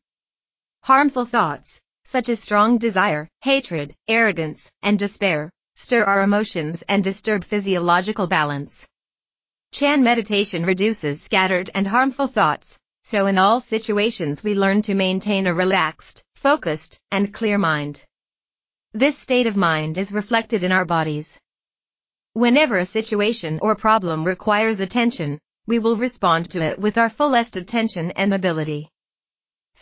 Harmful 0.84 1.24
thoughts, 1.24 1.80
such 2.04 2.28
as 2.28 2.40
strong 2.40 2.76
desire, 2.76 3.26
hatred, 3.40 3.96
arrogance, 4.06 4.70
and 4.82 4.98
despair, 4.98 5.50
stir 5.76 6.04
our 6.04 6.20
emotions 6.20 6.82
and 6.90 7.02
disturb 7.02 7.42
physiological 7.42 8.26
balance. 8.26 8.86
Chan 9.72 10.02
meditation 10.02 10.66
reduces 10.66 11.22
scattered 11.22 11.70
and 11.74 11.86
harmful 11.86 12.26
thoughts, 12.26 12.78
so 13.02 13.24
in 13.24 13.38
all 13.38 13.62
situations 13.62 14.44
we 14.44 14.54
learn 14.54 14.82
to 14.82 14.92
maintain 14.92 15.46
a 15.46 15.54
relaxed, 15.54 16.22
focused, 16.34 17.00
and 17.10 17.32
clear 17.32 17.56
mind. 17.56 18.04
This 18.92 19.16
state 19.16 19.46
of 19.46 19.56
mind 19.56 19.96
is 19.96 20.12
reflected 20.12 20.62
in 20.62 20.70
our 20.70 20.84
bodies. 20.84 21.38
Whenever 22.34 22.76
a 22.76 22.84
situation 22.84 23.58
or 23.62 23.74
problem 23.74 24.22
requires 24.22 24.80
attention, 24.80 25.38
we 25.66 25.78
will 25.78 25.96
respond 25.96 26.50
to 26.50 26.60
it 26.60 26.78
with 26.78 26.98
our 26.98 27.08
fullest 27.08 27.56
attention 27.56 28.10
and 28.10 28.34
ability. 28.34 28.90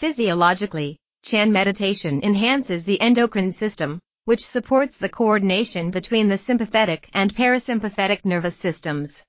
Physiologically, 0.02 0.99
Chan 1.23 1.52
meditation 1.52 2.25
enhances 2.25 2.82
the 2.82 3.00
endocrine 3.00 3.52
system, 3.52 4.00
which 4.25 4.44
supports 4.44 4.97
the 4.97 5.09
coordination 5.09 5.92
between 5.92 6.26
the 6.26 6.37
sympathetic 6.37 7.09
and 7.14 7.32
parasympathetic 7.32 8.25
nervous 8.25 8.56
systems. 8.56 9.23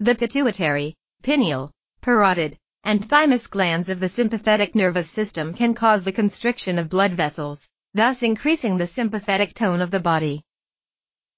The 0.00 0.16
pituitary, 0.16 0.96
pineal, 1.22 1.70
parotid, 2.02 2.56
and 2.82 3.08
thymus 3.08 3.46
glands 3.46 3.88
of 3.88 4.00
the 4.00 4.08
sympathetic 4.08 4.74
nervous 4.74 5.08
system 5.08 5.54
can 5.54 5.72
cause 5.72 6.02
the 6.02 6.10
constriction 6.10 6.80
of 6.80 6.88
blood 6.88 7.12
vessels, 7.12 7.68
thus 7.94 8.24
increasing 8.24 8.78
the 8.78 8.88
sympathetic 8.88 9.54
tone 9.54 9.80
of 9.80 9.92
the 9.92 10.00
body. 10.00 10.42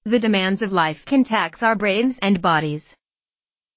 The 0.05 0.17
demands 0.17 0.63
of 0.63 0.73
life 0.73 1.05
can 1.05 1.23
tax 1.23 1.61
our 1.61 1.75
brains 1.75 2.17
and 2.19 2.41
bodies. 2.41 2.95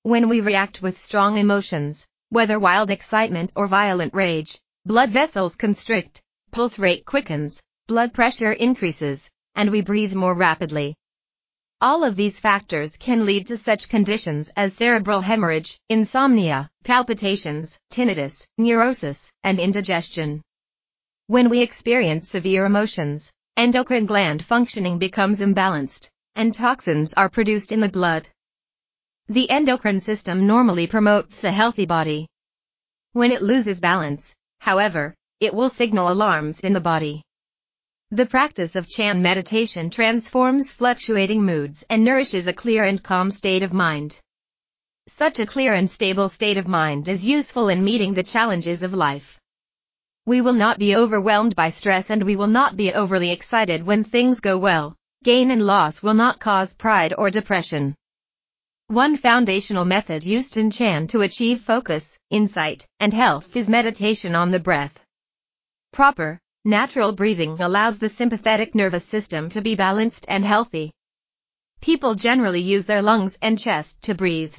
When 0.02 0.30
we 0.30 0.40
react 0.40 0.80
with 0.80 0.98
strong 0.98 1.36
emotions, 1.36 2.06
whether 2.30 2.58
wild 2.58 2.90
excitement 2.90 3.52
or 3.54 3.66
violent 3.66 4.14
rage, 4.14 4.58
blood 4.84 5.10
vessels 5.10 5.54
constrict, 5.54 6.20
pulse 6.50 6.76
rate 6.76 7.04
quickens, 7.04 7.62
blood 7.86 8.12
pressure 8.12 8.50
increases, 8.50 9.30
and 9.54 9.70
we 9.70 9.80
breathe 9.80 10.12
more 10.12 10.34
rapidly. 10.34 10.96
All 11.80 12.02
of 12.02 12.16
these 12.16 12.40
factors 12.40 12.96
can 12.96 13.24
lead 13.24 13.46
to 13.46 13.56
such 13.56 13.88
conditions 13.88 14.50
as 14.56 14.74
cerebral 14.74 15.20
hemorrhage, 15.20 15.78
insomnia, 15.88 16.68
palpitations, 16.82 17.78
tinnitus, 17.90 18.44
neurosis, 18.58 19.32
and 19.44 19.60
indigestion. 19.60 20.42
When 21.28 21.48
we 21.48 21.62
experience 21.62 22.28
severe 22.28 22.64
emotions, 22.64 23.32
endocrine 23.56 24.06
gland 24.06 24.44
functioning 24.44 24.98
becomes 24.98 25.38
imbalanced, 25.38 26.08
and 26.34 26.52
toxins 26.52 27.14
are 27.14 27.28
produced 27.28 27.70
in 27.70 27.78
the 27.78 27.88
blood. 27.88 28.28
The 29.28 29.48
endocrine 29.48 30.00
system 30.00 30.48
normally 30.48 30.88
promotes 30.88 31.38
the 31.38 31.52
healthy 31.52 31.86
body. 31.86 32.26
When 33.12 33.30
it 33.30 33.42
loses 33.42 33.80
balance, 33.80 34.34
however, 34.62 35.12
it 35.40 35.52
will 35.52 35.68
signal 35.68 36.08
alarms 36.08 36.60
in 36.60 36.72
the 36.72 36.80
body. 36.80 37.20
The 38.12 38.26
practice 38.26 38.76
of 38.76 38.88
Chan 38.88 39.20
meditation 39.20 39.90
transforms 39.90 40.70
fluctuating 40.70 41.44
moods 41.44 41.84
and 41.90 42.04
nourishes 42.04 42.46
a 42.46 42.52
clear 42.52 42.84
and 42.84 43.02
calm 43.02 43.32
state 43.32 43.64
of 43.64 43.72
mind. 43.72 44.20
Such 45.08 45.40
a 45.40 45.46
clear 45.46 45.74
and 45.74 45.90
stable 45.90 46.28
state 46.28 46.58
of 46.58 46.68
mind 46.68 47.08
is 47.08 47.26
useful 47.26 47.70
in 47.70 47.82
meeting 47.82 48.14
the 48.14 48.22
challenges 48.22 48.84
of 48.84 48.94
life. 48.94 49.40
We 50.26 50.40
will 50.40 50.52
not 50.52 50.78
be 50.78 50.94
overwhelmed 50.94 51.56
by 51.56 51.70
stress 51.70 52.10
and 52.10 52.22
we 52.22 52.36
will 52.36 52.54
not 52.60 52.76
be 52.76 52.92
overly 52.92 53.32
excited 53.32 53.84
when 53.84 54.04
things 54.04 54.38
go 54.38 54.56
well. 54.58 54.94
Gain 55.24 55.50
and 55.50 55.66
loss 55.66 56.04
will 56.04 56.14
not 56.14 56.38
cause 56.38 56.76
pride 56.76 57.14
or 57.18 57.30
depression. 57.30 57.96
One 58.86 59.16
foundational 59.16 59.84
method 59.84 60.22
used 60.22 60.56
in 60.56 60.70
Chan 60.70 61.08
to 61.08 61.22
achieve 61.22 61.62
focus, 61.62 62.18
insight, 62.32 62.86
and 62.98 63.12
health 63.12 63.54
is 63.54 63.68
meditation 63.68 64.34
on 64.34 64.50
the 64.50 64.58
breath. 64.58 64.98
Proper, 65.92 66.40
natural 66.64 67.12
breathing 67.12 67.60
allows 67.60 67.98
the 67.98 68.08
sympathetic 68.08 68.74
nervous 68.74 69.04
system 69.04 69.48
to 69.50 69.60
be 69.60 69.74
balanced 69.76 70.24
and 70.28 70.44
healthy. 70.44 70.90
People 71.82 72.14
generally 72.14 72.60
use 72.60 72.86
their 72.86 73.02
lungs 73.02 73.38
and 73.42 73.58
chest 73.58 74.00
to 74.02 74.14
breathe. 74.14 74.54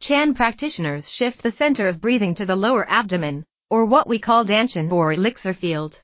Chan 0.00 0.34
practitioners 0.34 1.10
shift 1.10 1.42
the 1.42 1.50
center 1.50 1.88
of 1.88 2.00
breathing 2.00 2.34
to 2.36 2.46
the 2.46 2.54
lower 2.54 2.88
abdomen, 2.88 3.44
or 3.70 3.84
what 3.84 4.06
we 4.06 4.18
call 4.18 4.44
dantian 4.44 4.92
or 4.92 5.12
elixir 5.12 5.54
field. 5.54 6.00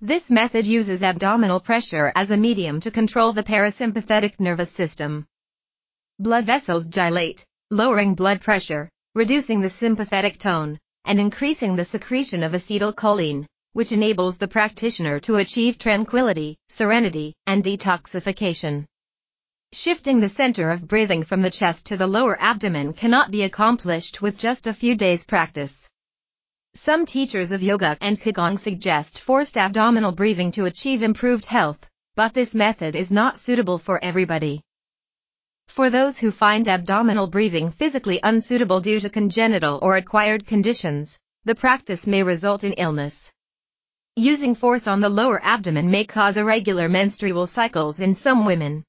This 0.00 0.30
method 0.30 0.66
uses 0.66 1.02
abdominal 1.02 1.60
pressure 1.60 2.12
as 2.14 2.30
a 2.30 2.36
medium 2.36 2.80
to 2.80 2.90
control 2.90 3.32
the 3.32 3.42
parasympathetic 3.42 4.38
nervous 4.38 4.70
system. 4.70 5.24
Blood 6.18 6.44
vessels 6.44 6.84
dilate, 6.84 7.46
lowering 7.70 8.14
blood 8.14 8.42
pressure, 8.42 8.90
reducing 9.16 9.62
the 9.62 9.70
sympathetic 9.70 10.38
tone, 10.38 10.78
and 11.06 11.18
increasing 11.18 11.74
the 11.74 11.86
secretion 11.86 12.42
of 12.42 12.52
acetylcholine, 12.52 13.46
which 13.72 13.90
enables 13.90 14.36
the 14.36 14.46
practitioner 14.46 15.18
to 15.18 15.36
achieve 15.36 15.78
tranquility, 15.78 16.54
serenity, 16.68 17.32
and 17.46 17.64
detoxification. 17.64 18.84
Shifting 19.72 20.20
the 20.20 20.28
center 20.28 20.70
of 20.70 20.86
breathing 20.86 21.22
from 21.22 21.40
the 21.40 21.50
chest 21.50 21.86
to 21.86 21.96
the 21.96 22.06
lower 22.06 22.36
abdomen 22.38 22.92
cannot 22.92 23.30
be 23.30 23.44
accomplished 23.44 24.20
with 24.20 24.38
just 24.38 24.66
a 24.66 24.74
few 24.74 24.94
days 24.94 25.24
practice. 25.24 25.88
Some 26.74 27.06
teachers 27.06 27.52
of 27.52 27.62
yoga 27.62 27.96
and 28.02 28.20
qigong 28.20 28.58
suggest 28.58 29.20
forced 29.22 29.56
abdominal 29.56 30.12
breathing 30.12 30.50
to 30.52 30.66
achieve 30.66 31.02
improved 31.02 31.46
health, 31.46 31.78
but 32.16 32.34
this 32.34 32.54
method 32.54 32.94
is 32.94 33.10
not 33.10 33.38
suitable 33.38 33.78
for 33.78 33.98
everybody. 34.04 34.60
For 35.76 35.90
those 35.90 36.16
who 36.16 36.30
find 36.30 36.68
abdominal 36.68 37.26
breathing 37.26 37.70
physically 37.70 38.18
unsuitable 38.22 38.80
due 38.80 38.98
to 38.98 39.10
congenital 39.10 39.78
or 39.82 39.98
acquired 39.98 40.46
conditions, 40.46 41.18
the 41.44 41.54
practice 41.54 42.06
may 42.06 42.22
result 42.22 42.64
in 42.64 42.72
illness. 42.72 43.30
Using 44.16 44.54
force 44.54 44.86
on 44.86 45.02
the 45.02 45.10
lower 45.10 45.38
abdomen 45.44 45.90
may 45.90 46.06
cause 46.06 46.38
irregular 46.38 46.88
menstrual 46.88 47.46
cycles 47.46 48.00
in 48.00 48.14
some 48.14 48.46
women. 48.46 48.84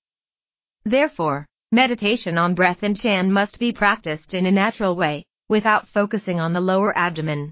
Therefore, 0.85 1.45
meditation 1.73 2.37
on 2.37 2.55
breath 2.55 2.83
and 2.83 2.95
Chan 2.95 3.33
must 3.33 3.59
be 3.59 3.73
practiced 3.73 4.33
in 4.33 4.45
a 4.45 4.51
natural 4.51 4.95
way, 4.95 5.25
without 5.49 5.89
focusing 5.89 6.39
on 6.39 6.53
the 6.53 6.61
lower 6.61 6.97
abdomen. 6.97 7.51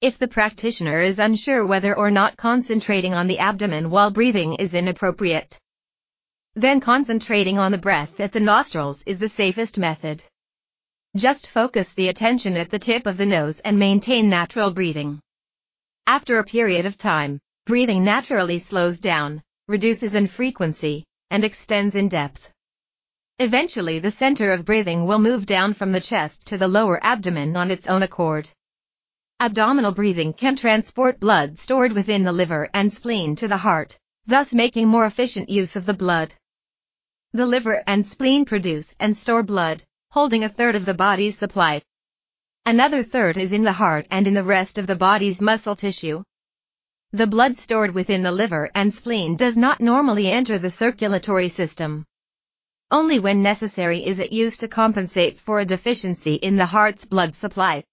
If 0.00 0.18
the 0.18 0.26
practitioner 0.26 0.98
is 0.98 1.20
unsure 1.20 1.64
whether 1.64 1.96
or 1.96 2.10
not 2.10 2.36
concentrating 2.36 3.14
on 3.14 3.28
the 3.28 3.38
abdomen 3.38 3.90
while 3.90 4.10
breathing 4.10 4.54
is 4.54 4.74
inappropriate, 4.74 5.56
then 6.60 6.80
concentrating 6.80 7.58
on 7.58 7.72
the 7.72 7.78
breath 7.78 8.20
at 8.20 8.32
the 8.32 8.40
nostrils 8.40 9.02
is 9.06 9.18
the 9.18 9.28
safest 9.28 9.78
method. 9.78 10.22
Just 11.16 11.48
focus 11.48 11.94
the 11.94 12.08
attention 12.08 12.56
at 12.56 12.70
the 12.70 12.78
tip 12.78 13.06
of 13.06 13.16
the 13.16 13.26
nose 13.26 13.60
and 13.60 13.78
maintain 13.78 14.28
natural 14.28 14.70
breathing. 14.70 15.20
After 16.06 16.38
a 16.38 16.44
period 16.44 16.86
of 16.86 16.96
time, 16.96 17.40
breathing 17.66 18.04
naturally 18.04 18.58
slows 18.58 19.00
down, 19.00 19.42
reduces 19.68 20.14
in 20.14 20.26
frequency, 20.26 21.04
and 21.30 21.44
extends 21.44 21.94
in 21.94 22.08
depth. 22.08 22.50
Eventually 23.38 23.98
the 23.98 24.10
center 24.10 24.52
of 24.52 24.64
breathing 24.64 25.06
will 25.06 25.18
move 25.18 25.46
down 25.46 25.72
from 25.72 25.92
the 25.92 26.00
chest 26.00 26.46
to 26.48 26.58
the 26.58 26.68
lower 26.68 26.98
abdomen 27.02 27.56
on 27.56 27.70
its 27.70 27.86
own 27.86 28.02
accord. 28.02 28.50
Abdominal 29.40 29.92
breathing 29.92 30.34
can 30.34 30.56
transport 30.56 31.18
blood 31.18 31.58
stored 31.58 31.92
within 31.92 32.24
the 32.24 32.32
liver 32.32 32.68
and 32.74 32.92
spleen 32.92 33.34
to 33.36 33.48
the 33.48 33.56
heart, 33.56 33.98
thus 34.26 34.52
making 34.52 34.86
more 34.86 35.06
efficient 35.06 35.48
use 35.48 35.74
of 35.74 35.86
the 35.86 35.94
blood. 35.94 36.34
The 37.32 37.46
liver 37.46 37.84
and 37.86 38.04
spleen 38.04 38.44
produce 38.44 38.92
and 38.98 39.16
store 39.16 39.44
blood, 39.44 39.84
holding 40.10 40.42
a 40.42 40.48
third 40.48 40.74
of 40.74 40.84
the 40.84 40.94
body's 40.94 41.38
supply. 41.38 41.80
Another 42.66 43.04
third 43.04 43.36
is 43.36 43.52
in 43.52 43.62
the 43.62 43.72
heart 43.72 44.08
and 44.10 44.26
in 44.26 44.34
the 44.34 44.42
rest 44.42 44.78
of 44.78 44.88
the 44.88 44.96
body's 44.96 45.40
muscle 45.40 45.76
tissue. 45.76 46.24
The 47.12 47.28
blood 47.28 47.56
stored 47.56 47.94
within 47.94 48.24
the 48.24 48.32
liver 48.32 48.68
and 48.74 48.92
spleen 48.92 49.36
does 49.36 49.56
not 49.56 49.80
normally 49.80 50.28
enter 50.28 50.58
the 50.58 50.70
circulatory 50.70 51.48
system. 51.48 52.04
Only 52.90 53.20
when 53.20 53.42
necessary 53.42 54.04
is 54.04 54.18
it 54.18 54.32
used 54.32 54.58
to 54.60 54.68
compensate 54.68 55.38
for 55.38 55.60
a 55.60 55.64
deficiency 55.64 56.34
in 56.34 56.56
the 56.56 56.66
heart's 56.66 57.04
blood 57.04 57.36
supply. 57.36 57.84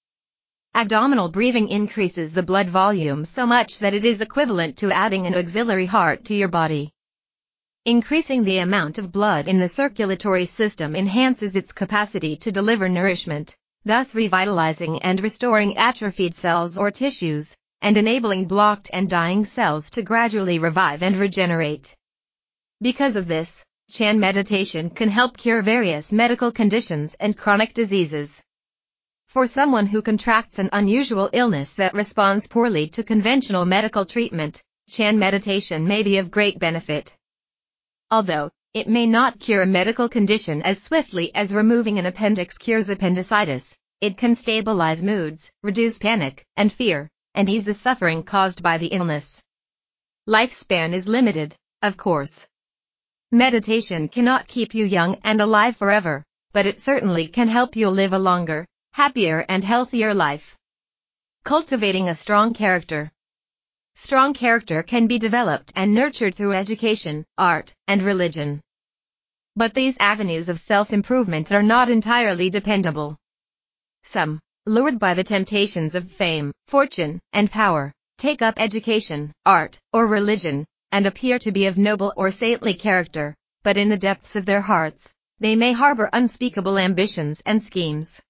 Abdominal 0.73 1.29
breathing 1.29 1.69
increases 1.69 2.33
the 2.33 2.41
blood 2.41 2.69
volume 2.69 3.23
so 3.23 3.45
much 3.45 3.77
that 3.79 3.93
it 3.93 4.03
is 4.03 4.19
equivalent 4.19 4.77
to 4.77 4.91
adding 4.91 5.27
an 5.27 5.35
auxiliary 5.35 5.85
heart 5.85 6.25
to 6.25 6.33
your 6.33 6.47
body. 6.47 6.91
Increasing 7.87 8.43
the 8.43 8.57
amount 8.57 8.97
of 8.97 9.13
blood 9.13 9.47
in 9.47 9.59
the 9.59 9.69
circulatory 9.69 10.45
system 10.45 10.93
enhances 10.93 11.55
its 11.55 11.71
capacity 11.71 12.35
to 12.35 12.51
deliver 12.51 12.89
nourishment, 12.89 13.55
thus 13.85 14.13
revitalizing 14.13 15.01
and 15.03 15.21
restoring 15.21 15.77
atrophied 15.77 16.35
cells 16.35 16.77
or 16.77 16.91
tissues, 16.91 17.55
and 17.81 17.95
enabling 17.95 18.43
blocked 18.45 18.89
and 18.91 19.09
dying 19.09 19.45
cells 19.45 19.89
to 19.91 20.01
gradually 20.01 20.59
revive 20.59 21.01
and 21.01 21.15
regenerate. 21.15 21.95
Because 22.81 23.15
of 23.15 23.25
this, 23.25 23.63
Chan 23.89 24.19
meditation 24.19 24.89
can 24.89 25.07
help 25.07 25.37
cure 25.37 25.61
various 25.61 26.11
medical 26.11 26.51
conditions 26.51 27.15
and 27.21 27.37
chronic 27.37 27.73
diseases. 27.73 28.43
For 29.29 29.47
someone 29.47 29.87
who 29.87 30.01
contracts 30.01 30.59
an 30.59 30.69
unusual 30.73 31.29
illness 31.31 31.71
that 31.75 31.93
responds 31.93 32.47
poorly 32.47 32.89
to 32.89 33.03
conventional 33.03 33.63
medical 33.63 34.03
treatment, 34.03 34.61
Chan 34.89 35.17
meditation 35.17 35.87
may 35.87 36.03
be 36.03 36.17
of 36.17 36.29
great 36.29 36.59
benefit. 36.59 37.13
Although, 38.09 38.51
it 38.73 38.87
may 38.87 39.05
not 39.05 39.39
cure 39.39 39.63
a 39.63 39.65
medical 39.65 40.07
condition 40.07 40.61
as 40.61 40.81
swiftly 40.81 41.35
as 41.35 41.53
removing 41.53 41.99
an 41.99 42.05
appendix 42.05 42.57
cures 42.57 42.89
appendicitis, 42.89 43.77
it 43.99 44.17
can 44.17 44.35
stabilize 44.35 45.03
moods, 45.03 45.51
reduce 45.61 45.97
panic 45.97 46.45
and 46.55 46.71
fear, 46.71 47.09
and 47.35 47.49
ease 47.49 47.65
the 47.65 47.73
suffering 47.73 48.23
caused 48.23 48.63
by 48.63 48.77
the 48.77 48.87
illness. 48.87 49.41
Lifespan 50.27 50.93
is 50.93 51.07
limited, 51.07 51.55
of 51.81 51.97
course. 51.97 52.47
Meditation 53.31 54.07
cannot 54.07 54.47
keep 54.47 54.73
you 54.73 54.85
young 54.85 55.17
and 55.23 55.41
alive 55.41 55.75
forever, 55.75 56.23
but 56.53 56.65
it 56.65 56.79
certainly 56.79 57.27
can 57.27 57.49
help 57.49 57.75
you 57.75 57.89
live 57.89 58.13
a 58.13 58.19
longer, 58.19 58.65
happier 58.93 59.45
and 59.49 59.65
healthier 59.65 60.13
life. 60.13 60.55
Cultivating 61.43 62.07
a 62.07 62.15
strong 62.15 62.53
character. 62.53 63.11
Strong 63.99 64.35
character 64.35 64.83
can 64.83 65.07
be 65.07 65.17
developed 65.17 65.73
and 65.75 65.91
nurtured 65.91 66.35
through 66.35 66.53
education, 66.53 67.25
art, 67.35 67.73
and 67.87 68.03
religion. 68.03 68.61
But 69.55 69.73
these 69.73 69.97
avenues 69.99 70.49
of 70.49 70.59
self-improvement 70.59 71.51
are 71.51 71.63
not 71.63 71.89
entirely 71.89 72.51
dependable. 72.51 73.17
Some, 74.03 74.39
lured 74.67 74.99
by 74.99 75.15
the 75.15 75.23
temptations 75.23 75.95
of 75.95 76.11
fame, 76.11 76.51
fortune, 76.67 77.19
and 77.33 77.49
power, 77.49 77.91
take 78.19 78.43
up 78.43 78.53
education, 78.57 79.33
art, 79.47 79.79
or 79.91 80.05
religion, 80.05 80.63
and 80.91 81.07
appear 81.07 81.39
to 81.39 81.51
be 81.51 81.65
of 81.65 81.79
noble 81.79 82.13
or 82.15 82.29
saintly 82.29 82.75
character, 82.75 83.35
but 83.63 83.77
in 83.77 83.89
the 83.89 83.97
depths 83.97 84.35
of 84.35 84.45
their 84.45 84.61
hearts, 84.61 85.11
they 85.39 85.55
may 85.55 85.73
harbor 85.73 86.07
unspeakable 86.13 86.77
ambitions 86.77 87.41
and 87.47 87.63
schemes. 87.63 88.21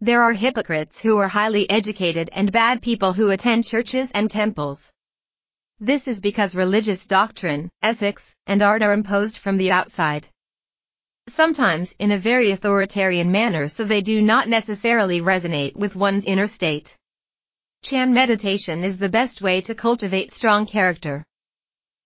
There 0.00 0.22
are 0.22 0.34
hypocrites 0.34 1.00
who 1.00 1.16
are 1.16 1.28
highly 1.28 1.68
educated 1.70 2.28
and 2.34 2.52
bad 2.52 2.82
people 2.82 3.14
who 3.14 3.30
attend 3.30 3.64
churches 3.64 4.10
and 4.12 4.30
temples. 4.30 4.92
This 5.80 6.06
is 6.06 6.20
because 6.20 6.54
religious 6.54 7.06
doctrine, 7.06 7.70
ethics, 7.82 8.34
and 8.46 8.62
art 8.62 8.82
are 8.82 8.92
imposed 8.92 9.38
from 9.38 9.56
the 9.56 9.70
outside. 9.70 10.28
Sometimes 11.28 11.94
in 11.98 12.12
a 12.12 12.18
very 12.18 12.50
authoritarian 12.50 13.32
manner 13.32 13.68
so 13.68 13.84
they 13.84 14.02
do 14.02 14.20
not 14.20 14.48
necessarily 14.48 15.22
resonate 15.22 15.74
with 15.74 15.96
one's 15.96 16.26
inner 16.26 16.46
state. 16.46 16.94
Chan 17.82 18.12
meditation 18.12 18.84
is 18.84 18.98
the 18.98 19.08
best 19.08 19.40
way 19.40 19.62
to 19.62 19.74
cultivate 19.74 20.30
strong 20.30 20.66
character. 20.66 21.24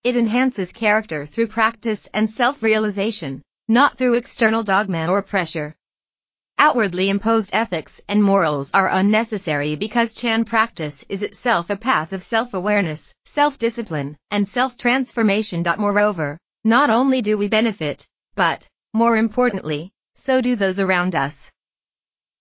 It 0.05 0.15
enhances 0.15 0.71
character 0.71 1.25
through 1.25 1.47
practice 1.47 2.07
and 2.13 2.31
self-realization, 2.31 3.41
not 3.67 3.97
through 3.97 4.13
external 4.13 4.63
dogma 4.63 5.07
or 5.07 5.21
pressure. 5.21 5.75
Outwardly 6.63 7.09
imposed 7.09 7.49
ethics 7.53 7.99
and 8.07 8.23
morals 8.23 8.69
are 8.71 8.87
unnecessary 8.87 9.75
because 9.75 10.13
Chan 10.13 10.45
practice 10.45 11.03
is 11.09 11.23
itself 11.23 11.71
a 11.71 11.75
path 11.75 12.13
of 12.13 12.21
self-awareness, 12.21 13.15
self-discipline, 13.25 14.15
and 14.29 14.47
self-transformation. 14.47 15.63
Moreover, 15.79 16.37
not 16.63 16.91
only 16.91 17.23
do 17.23 17.35
we 17.35 17.47
benefit, 17.47 18.07
but, 18.35 18.67
more 18.93 19.17
importantly, 19.17 19.91
so 20.13 20.39
do 20.39 20.55
those 20.55 20.79
around 20.79 21.15
us. 21.15 21.49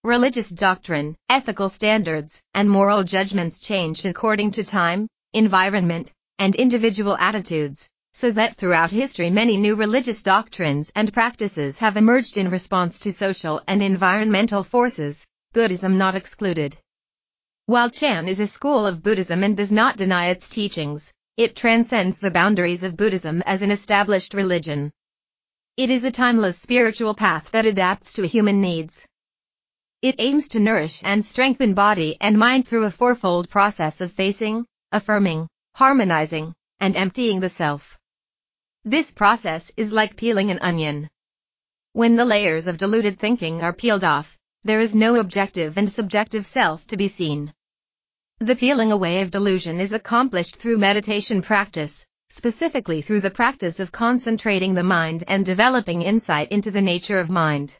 Religious 0.04 0.50
doctrine, 0.50 1.16
ethical 1.30 1.70
standards, 1.70 2.42
and 2.52 2.68
moral 2.68 3.02
judgments 3.02 3.58
change 3.58 4.04
according 4.04 4.50
to 4.50 4.64
time, 4.64 5.08
environment, 5.32 6.12
and 6.38 6.54
individual 6.56 7.16
attitudes 7.16 7.88
so 8.20 8.30
that 8.30 8.54
throughout 8.56 8.90
history 8.90 9.30
many 9.30 9.56
new 9.56 9.74
religious 9.74 10.22
doctrines 10.22 10.92
and 10.94 11.10
practices 11.10 11.78
have 11.78 11.96
emerged 11.96 12.36
in 12.36 12.50
response 12.50 13.00
to 13.00 13.10
social 13.10 13.62
and 13.66 13.82
environmental 13.82 14.62
forces, 14.62 15.24
Buddhism 15.54 15.96
not 15.96 16.14
excluded. 16.14 16.76
While 17.64 17.88
Chan 17.88 18.28
is 18.28 18.38
a 18.38 18.46
school 18.46 18.86
of 18.86 19.02
Buddhism 19.02 19.42
and 19.42 19.56
does 19.56 19.72
not 19.72 19.96
deny 19.96 20.26
its 20.26 20.50
teachings, 20.50 21.14
it 21.38 21.56
transcends 21.56 22.20
the 22.20 22.30
boundaries 22.30 22.82
of 22.82 22.94
Buddhism 22.94 23.42
as 23.46 23.62
an 23.62 23.70
established 23.70 24.34
religion. 24.34 24.90
It 25.78 25.88
is 25.88 26.04
a 26.04 26.10
timeless 26.10 26.58
spiritual 26.58 27.14
path 27.14 27.50
that 27.52 27.64
adapts 27.64 28.12
to 28.14 28.26
human 28.26 28.60
needs. 28.60 29.06
It 30.02 30.16
aims 30.18 30.50
to 30.50 30.60
nourish 30.60 31.00
and 31.02 31.24
strengthen 31.24 31.72
body 31.72 32.18
and 32.20 32.38
mind 32.38 32.68
through 32.68 32.84
a 32.84 32.90
fourfold 32.90 33.48
process 33.48 34.02
of 34.02 34.12
facing, 34.12 34.66
affirming, 34.92 35.48
harmonizing, 35.74 36.52
and 36.80 36.96
emptying 36.96 37.40
the 37.40 37.48
self. 37.48 37.96
This 38.86 39.12
process 39.12 39.70
is 39.76 39.92
like 39.92 40.16
peeling 40.16 40.50
an 40.50 40.58
onion. 40.60 41.10
When 41.92 42.16
the 42.16 42.24
layers 42.24 42.66
of 42.66 42.78
deluded 42.78 43.18
thinking 43.18 43.60
are 43.60 43.74
peeled 43.74 44.04
off, 44.04 44.38
there 44.64 44.80
is 44.80 44.94
no 44.94 45.16
objective 45.16 45.76
and 45.76 45.90
subjective 45.90 46.46
self 46.46 46.86
to 46.86 46.96
be 46.96 47.06
seen. 47.06 47.52
The 48.38 48.56
peeling 48.56 48.90
away 48.90 49.20
of 49.20 49.30
delusion 49.30 49.80
is 49.80 49.92
accomplished 49.92 50.56
through 50.56 50.78
meditation 50.78 51.42
practice, 51.42 52.06
specifically 52.30 53.02
through 53.02 53.20
the 53.20 53.30
practice 53.30 53.80
of 53.80 53.92
concentrating 53.92 54.72
the 54.72 54.82
mind 54.82 55.24
and 55.28 55.44
developing 55.44 56.00
insight 56.00 56.50
into 56.50 56.70
the 56.70 56.80
nature 56.80 57.18
of 57.18 57.28
mind. 57.28 57.76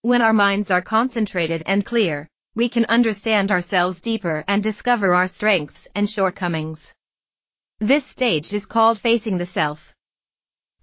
When 0.00 0.22
our 0.22 0.32
minds 0.32 0.70
are 0.70 0.80
concentrated 0.80 1.62
and 1.66 1.84
clear, 1.84 2.26
we 2.54 2.70
can 2.70 2.86
understand 2.86 3.50
ourselves 3.50 4.00
deeper 4.00 4.42
and 4.48 4.62
discover 4.62 5.14
our 5.14 5.28
strengths 5.28 5.86
and 5.94 6.08
shortcomings. 6.08 6.94
This 7.78 8.06
stage 8.06 8.54
is 8.54 8.64
called 8.64 8.98
facing 8.98 9.36
the 9.36 9.44
self. 9.44 9.94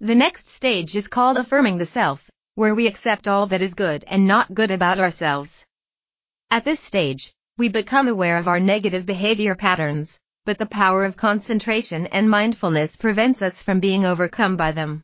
The 0.02 0.14
next 0.14 0.48
stage 0.48 0.94
is 0.98 1.08
called 1.08 1.38
affirming 1.38 1.78
the 1.78 1.86
self, 1.86 2.30
where 2.56 2.76
we 2.76 2.86
accept 2.86 3.30
all 3.30 3.48
that 3.48 3.62
is 3.62 3.74
good 3.74 4.04
and 4.08 4.28
not 4.28 4.54
good 4.54 4.70
about 4.70 5.00
ourselves. 5.00 5.66
At 6.52 6.66
this 6.66 6.82
stage, 6.82 7.32
we 7.58 7.70
become 7.70 8.10
aware 8.10 8.38
of 8.38 8.50
our 8.50 8.60
negative 8.60 9.06
behavior 9.06 9.56
patterns, 9.56 10.20
but 10.44 10.58
the 10.58 10.66
power 10.66 11.06
of 11.06 11.16
concentration 11.16 12.08
and 12.08 12.30
mindfulness 12.30 12.98
prevents 12.98 13.42
us 13.42 13.62
from 13.62 13.80
being 13.80 14.04
overcome 14.04 14.58
by 14.58 14.74
them. 14.74 15.02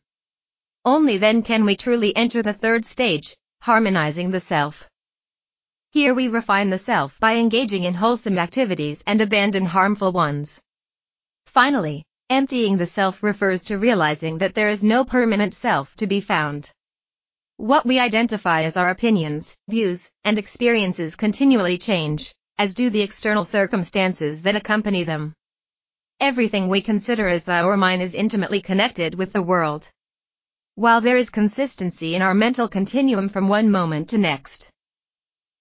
Only 0.84 1.16
then 1.16 1.42
can 1.42 1.64
we 1.64 1.74
truly 1.74 2.14
enter 2.14 2.42
the 2.42 2.52
third 2.52 2.84
stage, 2.84 3.34
harmonizing 3.62 4.30
the 4.30 4.40
self. 4.40 4.90
Here 5.90 6.12
we 6.12 6.28
refine 6.28 6.68
the 6.68 6.76
self 6.76 7.18
by 7.18 7.36
engaging 7.36 7.84
in 7.84 7.94
wholesome 7.94 8.38
activities 8.38 9.02
and 9.06 9.22
abandon 9.22 9.64
harmful 9.64 10.12
ones. 10.12 10.60
Finally, 11.46 12.04
emptying 12.32 12.78
the 12.78 12.86
self 12.86 13.22
refers 13.22 13.62
to 13.64 13.76
realizing 13.76 14.38
that 14.38 14.54
there 14.54 14.68
is 14.68 14.82
no 14.82 15.04
permanent 15.04 15.54
self 15.54 15.94
to 15.96 16.06
be 16.06 16.18
found. 16.18 16.70
What 17.58 17.84
we 17.84 17.98
identify 17.98 18.62
as 18.62 18.78
our 18.78 18.88
opinions, 18.88 19.54
views, 19.68 20.10
and 20.24 20.38
experiences 20.38 21.14
continually 21.14 21.76
change 21.76 22.34
as 22.58 22.72
do 22.72 22.88
the 22.88 23.02
external 23.02 23.44
circumstances 23.44 24.40
that 24.42 24.56
accompany 24.56 25.04
them. 25.04 25.34
Everything 26.20 26.68
we 26.68 26.80
consider 26.80 27.28
as 27.28 27.50
our 27.50 27.76
mine 27.76 28.00
is 28.00 28.14
intimately 28.14 28.62
connected 28.62 29.14
with 29.14 29.34
the 29.34 29.42
world. 29.42 29.86
While 30.74 31.02
there 31.02 31.18
is 31.18 31.28
consistency 31.28 32.14
in 32.14 32.22
our 32.22 32.34
mental 32.34 32.66
continuum 32.66 33.28
from 33.28 33.48
one 33.48 33.70
moment 33.70 34.08
to 34.08 34.18
next, 34.18 34.70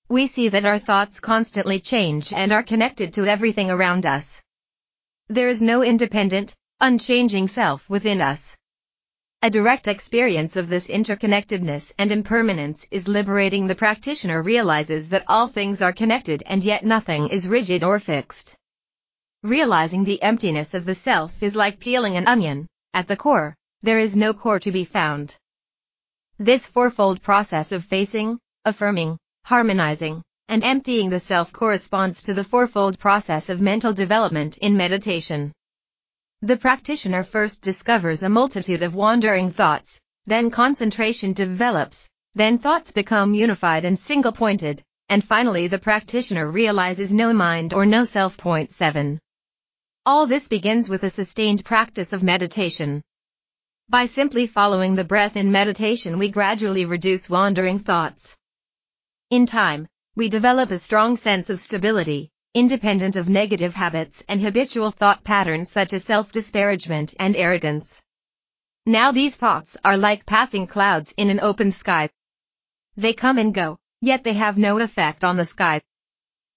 we 0.08 0.26
see 0.28 0.48
that 0.48 0.66
our 0.66 0.80
thoughts 0.80 1.20
constantly 1.20 1.82
change 1.82 2.32
and 2.32 2.54
are 2.54 2.64
connected 2.64 3.14
to 3.16 3.26
everything 3.26 3.70
around 3.70 4.06
us. 4.06 4.42
There 5.28 5.50
is 5.50 5.62
no 5.62 5.84
independent, 5.84 6.56
unchanging 6.82 7.48
self 7.48 7.88
within 7.88 8.22
us. 8.22 8.58
A 9.44 9.50
direct 9.50 9.88
experience 9.88 10.56
of 10.56 10.67
this 10.67 10.88
interconnectedness 10.88 11.94
and 12.00 12.12
impermanence 12.12 12.88
is 12.89 13.08
liberating. 13.08 13.67
The 13.67 13.76
practitioner 13.76 14.41
realizes 14.41 15.10
that 15.10 15.24
all 15.28 15.48
things 15.48 15.82
are 15.82 15.94
connected 15.94 16.44
and 16.46 16.63
yet 16.63 16.84
nothing 16.84 17.30
is 17.30 17.48
rigid 17.48 17.84
or 17.84 18.00
fixed. 18.00 18.56
Realizing 19.44 20.04
the 20.04 20.22
emptiness 20.24 20.74
of 20.74 20.86
the 20.86 20.96
self 20.96 21.41
is 21.41 21.56
like 21.56 21.80
peeling 21.80 22.17
an 22.17 22.28
onion. 22.28 22.67
At 22.94 23.08
the 23.08 23.15
core, 23.15 23.56
there 23.84 24.00
is 24.00 24.15
no 24.15 24.34
core 24.34 24.60
to 24.60 24.72
be 24.72 24.86
found. 24.86 25.38
This 26.39 26.65
fourfold 26.67 27.22
process 27.22 27.72
of 27.72 27.86
facing, 27.86 28.39
affirming, 28.65 29.17
harmonizing, 29.46 30.24
and 30.48 30.63
emptying 30.63 31.10
the 31.10 31.20
self 31.20 31.54
corresponds 31.54 32.24
to 32.24 32.34
the 32.34 32.44
fourfold 32.44 33.00
process 33.00 33.50
of 33.50 33.62
mental 33.62 33.94
development 33.94 34.58
in 34.58 34.76
meditation. 34.76 35.52
The 36.44 36.58
practitioner 36.58 37.24
first 37.24 37.62
discovers 37.62 38.24
a 38.24 38.30
multitude 38.30 38.82
of 38.82 38.96
wandering 38.96 39.52
thoughts, 39.52 40.02
then 40.26 40.50
concentration 40.50 41.34
develops, 41.34 42.10
then 42.34 42.58
thoughts 42.58 42.92
become 42.92 43.36
unified 43.36 43.86
and 43.86 44.00
single-pointed, 44.00 44.82
and 45.08 45.24
finally 45.24 45.68
the 45.68 45.78
practitioner 45.78 46.50
realizes 46.50 47.14
no 47.14 47.32
mind 47.32 47.76
or 47.76 47.86
no 47.86 48.06
self. 48.06 48.38
Point 48.38 48.74
7. 48.74 49.20
All 50.04 50.26
this 50.26 50.48
begins 50.48 50.90
with 50.90 51.04
a 51.04 51.12
sustained 51.12 51.64
practice 51.64 52.12
of 52.12 52.24
meditation. 52.24 53.04
By 53.88 54.08
simply 54.08 54.48
following 54.48 54.96
the 54.96 55.04
breath 55.04 55.38
in 55.38 55.52
meditation 55.52 56.18
we 56.18 56.30
gradually 56.30 56.86
reduce 56.86 57.30
wandering 57.30 57.78
thoughts. 57.78 58.36
In 59.30 59.46
time, 59.46 59.88
we 60.16 60.28
develop 60.28 60.72
a 60.72 60.80
strong 60.80 61.18
sense 61.18 61.52
of 61.52 61.60
stability, 61.60 62.32
independent 62.54 63.16
of 63.16 63.30
negative 63.30 63.74
habits 63.74 64.24
and 64.28 64.42
habitual 64.42 64.92
thought 64.92 65.24
patterns 65.24 65.72
such 65.72 65.94
as 65.94 66.04
self-disparagement 66.04 67.14
and 67.20 67.38
arrogance. 67.38 68.02
Now 68.86 69.12
these 69.12 69.36
thoughts 69.36 69.78
are 69.86 69.96
like 69.96 70.26
passing 70.26 70.68
clouds 70.68 71.14
in 71.16 71.30
an 71.30 71.40
open 71.40 71.72
sky. 71.72 72.10
They 72.98 73.14
come 73.14 73.38
and 73.38 73.54
go, 73.54 73.78
yet 74.02 74.24
they 74.24 74.34
have 74.34 74.58
no 74.58 74.80
effect 74.80 75.24
on 75.24 75.38
the 75.38 75.46
sky. 75.46 75.82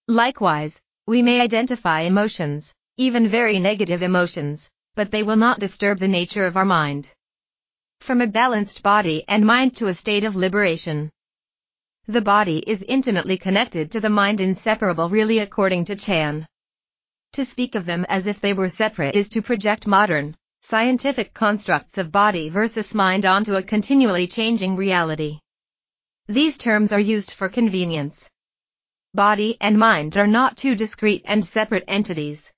Likewise, 0.09 0.81
we 1.07 1.23
may 1.23 1.41
identify 1.41 2.01
emotions, 2.01 2.75
even 2.97 3.29
very 3.29 3.59
negative 3.59 4.03
emotions, 4.03 4.71
but 4.95 5.11
they 5.11 5.23
will 5.23 5.37
not 5.37 5.61
disturb 5.61 5.99
the 5.99 6.09
nature 6.09 6.47
of 6.47 6.57
our 6.57 6.65
mind. 6.65 7.13
From 8.01 8.21
a 8.21 8.27
balanced 8.27 8.83
body 8.83 9.25
and 9.29 9.47
mind 9.47 9.77
to 9.77 9.87
a 9.87 9.95
state 9.95 10.25
of 10.25 10.35
liberation. 10.35 11.11
The 12.07 12.21
body 12.21 12.59
is 12.59 12.83
intimately 12.83 13.39
connected 13.39 13.91
to 13.93 14.01
the 14.01 14.11
mind 14.11 14.39
inseparable 14.39 15.09
really 15.09 15.39
according 15.39 15.87
to 15.87 15.97
Chan. 15.97 16.47
To 17.33 17.47
speak 17.47 17.75
of 17.75 17.87
them 17.87 18.05
as 18.11 18.27
if 18.27 18.43
they 18.43 18.53
were 18.53 18.69
separate 18.69 19.17
is 19.17 19.31
to 19.31 19.41
project 19.41 19.87
modern, 19.87 20.37
scientific 20.61 21.33
constructs 21.33 21.97
of 21.97 22.13
body 22.13 22.51
versus 22.51 22.95
mind 22.95 23.25
onto 23.25 23.57
a 23.57 23.63
continually 23.63 24.27
changing 24.27 24.77
reality. 24.77 25.39
These 26.27 26.59
terms 26.59 26.93
are 26.93 27.01
used 27.01 27.31
for 27.31 27.49
convenience. 27.49 28.29
Body 29.15 29.57
and 29.59 29.79
mind 29.79 30.19
are 30.19 30.27
not 30.27 30.59
two 30.59 30.75
discrete 30.75 31.23
and 31.25 31.43
separate 31.43 31.85
entities. 31.89 32.53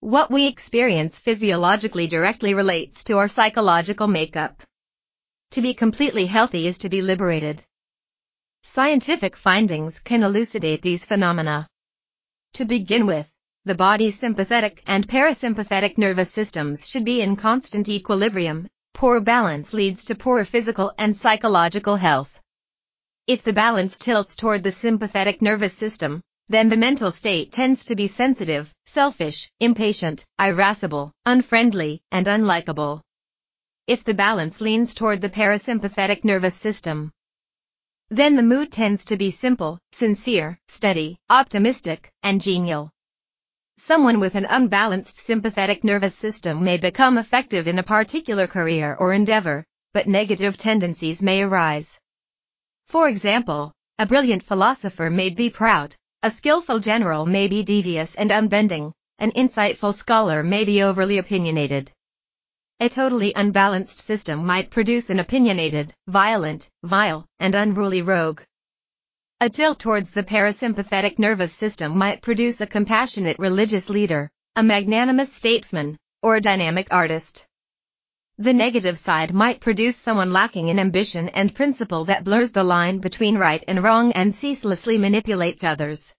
What 0.00 0.30
we 0.30 0.46
experience 0.46 1.18
physiologically 1.18 2.06
directly 2.06 2.52
relates 2.52 3.02
to 3.04 3.16
our 3.16 3.28
psychological 3.28 4.08
makeup. 4.08 4.62
To 5.52 5.62
be 5.62 5.72
completely 5.72 6.26
healthy 6.26 6.66
is 6.66 6.76
to 6.78 6.90
be 6.90 7.00
liberated. 7.00 7.64
Scientific 8.70 9.34
findings 9.34 9.98
can 9.98 10.22
elucidate 10.22 10.82
these 10.82 11.02
phenomena. 11.02 11.66
To 12.52 12.66
begin 12.66 13.06
with, 13.06 13.32
the 13.64 13.74
body's 13.74 14.18
sympathetic 14.18 14.82
and 14.86 15.08
parasympathetic 15.08 15.96
nervous 15.96 16.30
systems 16.30 16.86
should 16.86 17.02
be 17.02 17.22
in 17.22 17.34
constant 17.34 17.88
equilibrium. 17.88 18.68
Poor 18.92 19.20
balance 19.20 19.72
leads 19.72 20.04
to 20.04 20.14
poor 20.14 20.44
physical 20.44 20.92
and 20.98 21.16
psychological 21.16 21.96
health. 21.96 22.38
If 23.26 23.42
the 23.42 23.54
balance 23.54 23.96
tilts 23.96 24.36
toward 24.36 24.62
the 24.62 24.70
sympathetic 24.70 25.40
nervous 25.40 25.72
system, 25.72 26.20
then 26.50 26.68
the 26.68 26.76
mental 26.76 27.10
state 27.10 27.50
tends 27.50 27.86
to 27.86 27.96
be 27.96 28.06
sensitive, 28.06 28.70
selfish, 28.84 29.50
impatient, 29.60 30.26
irascible, 30.38 31.10
unfriendly, 31.24 32.02
and 32.12 32.26
unlikable. 32.26 33.00
If 33.86 34.04
the 34.04 34.12
balance 34.12 34.60
leans 34.60 34.94
toward 34.94 35.22
the 35.22 35.30
parasympathetic 35.30 36.22
nervous 36.22 36.54
system, 36.54 37.12
then 38.10 38.36
the 38.36 38.42
mood 38.42 38.72
tends 38.72 39.04
to 39.04 39.16
be 39.16 39.30
simple, 39.30 39.78
sincere, 39.92 40.58
steady, 40.68 41.18
optimistic, 41.28 42.10
and 42.22 42.40
genial. 42.40 42.90
Someone 43.76 44.18
with 44.18 44.34
an 44.34 44.46
unbalanced 44.46 45.16
sympathetic 45.16 45.84
nervous 45.84 46.14
system 46.14 46.64
may 46.64 46.78
become 46.78 47.18
effective 47.18 47.68
in 47.68 47.78
a 47.78 47.82
particular 47.82 48.46
career 48.46 48.96
or 48.98 49.12
endeavor, 49.12 49.64
but 49.92 50.08
negative 50.08 50.56
tendencies 50.56 51.22
may 51.22 51.42
arise. 51.42 51.98
For 52.86 53.08
example, 53.08 53.72
a 53.98 54.06
brilliant 54.06 54.42
philosopher 54.42 55.10
may 55.10 55.28
be 55.30 55.50
proud, 55.50 55.94
a 56.22 56.30
skillful 56.30 56.78
general 56.78 57.26
may 57.26 57.46
be 57.46 57.62
devious 57.62 58.14
and 58.14 58.30
unbending, 58.30 58.92
an 59.18 59.32
insightful 59.32 59.94
scholar 59.94 60.42
may 60.42 60.64
be 60.64 60.82
overly 60.82 61.18
opinionated. 61.18 61.92
A 62.80 62.88
totally 62.88 63.32
unbalanced 63.34 63.98
system 63.98 64.46
might 64.46 64.70
produce 64.70 65.10
an 65.10 65.18
opinionated, 65.18 65.92
violent, 66.06 66.70
vile, 66.84 67.26
and 67.40 67.56
unruly 67.56 68.02
rogue. 68.02 68.42
A 69.40 69.50
tilt 69.50 69.80
towards 69.80 70.12
the 70.12 70.22
parasympathetic 70.22 71.18
nervous 71.18 71.52
system 71.52 71.98
might 71.98 72.22
produce 72.22 72.60
a 72.60 72.68
compassionate 72.68 73.36
religious 73.40 73.90
leader, 73.90 74.30
a 74.54 74.62
magnanimous 74.62 75.32
statesman, 75.32 75.98
or 76.22 76.36
a 76.36 76.40
dynamic 76.40 76.86
artist. 76.92 77.44
The 78.36 78.52
negative 78.52 78.96
side 78.96 79.34
might 79.34 79.58
produce 79.58 79.96
someone 79.96 80.32
lacking 80.32 80.68
in 80.68 80.78
ambition 80.78 81.30
and 81.30 81.52
principle 81.52 82.04
that 82.04 82.22
blurs 82.22 82.52
the 82.52 82.62
line 82.62 82.98
between 82.98 83.38
right 83.38 83.64
and 83.66 83.82
wrong 83.82 84.12
and 84.12 84.32
ceaselessly 84.32 84.98
manipulates 84.98 85.64
others. 85.64 86.14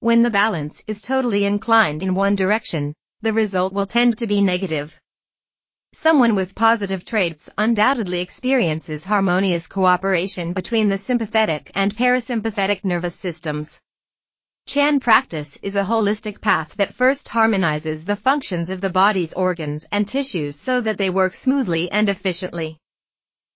When 0.00 0.22
the 0.22 0.30
balance 0.30 0.84
is 0.86 1.00
totally 1.00 1.46
inclined 1.46 2.02
in 2.02 2.14
one 2.14 2.36
direction, 2.36 2.92
the 3.22 3.32
result 3.32 3.72
will 3.72 3.86
tend 3.86 4.18
to 4.18 4.26
be 4.26 4.42
negative. 4.42 5.00
Someone 6.02 6.34
with 6.34 6.54
positive 6.54 7.04
traits 7.04 7.50
undoubtedly 7.58 8.20
experiences 8.20 9.04
harmonious 9.04 9.66
cooperation 9.66 10.54
between 10.54 10.88
the 10.88 10.96
sympathetic 10.96 11.70
and 11.74 11.94
parasympathetic 11.94 12.86
nervous 12.86 13.14
systems. 13.14 13.82
Chan 14.66 15.00
practice 15.00 15.58
is 15.60 15.76
a 15.76 15.84
holistic 15.84 16.40
path 16.40 16.74
that 16.76 16.94
first 16.94 17.28
harmonizes 17.28 18.06
the 18.06 18.16
functions 18.16 18.70
of 18.70 18.80
the 18.80 18.88
body's 18.88 19.34
organs 19.34 19.84
and 19.92 20.08
tissues 20.08 20.56
so 20.56 20.80
that 20.80 20.96
they 20.96 21.10
work 21.10 21.34
smoothly 21.34 21.90
and 21.90 22.08
efficiently. 22.08 22.78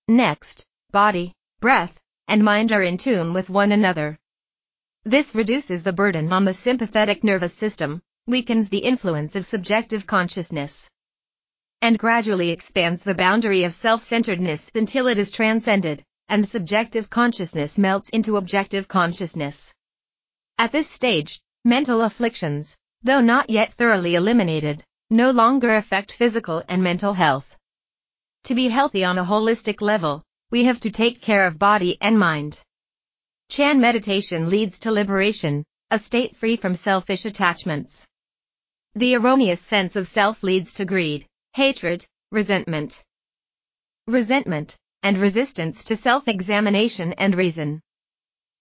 Next, 0.07 0.67
body, 0.91 1.33
breath, 1.61 1.99
and 2.29 2.45
mind 2.45 2.73
are 2.73 2.83
in 2.83 2.99
tune 2.99 3.33
with 3.33 3.49
one 3.49 3.73
another. 3.73 4.19
This 5.03 5.35
reduces 5.35 5.83
the 5.83 5.95
burden 5.95 6.31
on 6.31 6.45
the 6.45 6.53
sympathetic 6.53 7.25
nervous 7.25 7.55
system, 7.55 8.03
weakens 8.27 8.69
the 8.69 8.85
influence 8.85 9.35
of 9.35 9.47
subjective 9.47 10.07
consciousness, 10.07 10.91
and 11.85 11.99
gradually 11.99 12.49
expands 12.49 13.05
the 13.05 13.15
boundary 13.15 13.65
of 13.65 13.75
self-centeredness 13.75 14.71
until 14.75 15.07
it 15.07 15.19
is 15.19 15.31
transcended, 15.31 16.03
and 16.31 16.49
subjective 16.49 17.11
consciousness 17.11 17.77
melts 17.77 18.09
into 18.09 18.39
objective 18.39 18.89
consciousness. 18.89 19.71
At 20.57 20.73
this 20.73 20.89
stage, 20.89 21.43
mental 21.63 22.01
afflictions, 22.01 22.79
though 23.03 23.21
not 23.21 23.51
yet 23.51 23.75
thoroughly 23.75 24.15
eliminated, 24.15 24.83
no 25.11 25.31
longer 25.31 25.77
affect 25.77 26.13
physical 26.13 26.63
and 26.71 26.83
mental 26.83 27.13
health. 27.13 27.55
To 28.45 28.55
be 28.55 28.69
healthy 28.69 29.05
on 29.05 29.19
a 29.19 29.25
holistic 29.25 29.83
level, 29.83 30.23
we 30.51 30.65
have 30.65 30.81
to 30.81 30.91
take 30.91 31.21
care 31.21 31.47
of 31.47 31.59
body 31.59 31.99
and 32.01 32.19
mind. 32.19 32.59
Chan 33.51 33.79
meditation 33.79 34.49
leads 34.49 34.79
to 34.79 34.91
liberation, 34.91 35.63
a 35.91 35.99
state 35.99 36.35
free 36.35 36.57
from 36.57 36.77
selfish 36.77 37.27
attachments. 37.27 38.07
The 38.95 39.17
erroneous 39.17 39.61
sense 39.61 39.97
of 39.97 40.09
self 40.09 40.43
leads 40.43 40.73
to 40.75 40.87
greed, 40.87 41.27
hatred, 41.55 42.05
resentment. 42.33 43.01
Resentment, 44.09 44.77
and 45.05 45.17
resistance 45.17 45.85
to 45.85 45.97
self-examination 45.97 47.13
and 47.13 47.37
reason. 47.37 47.81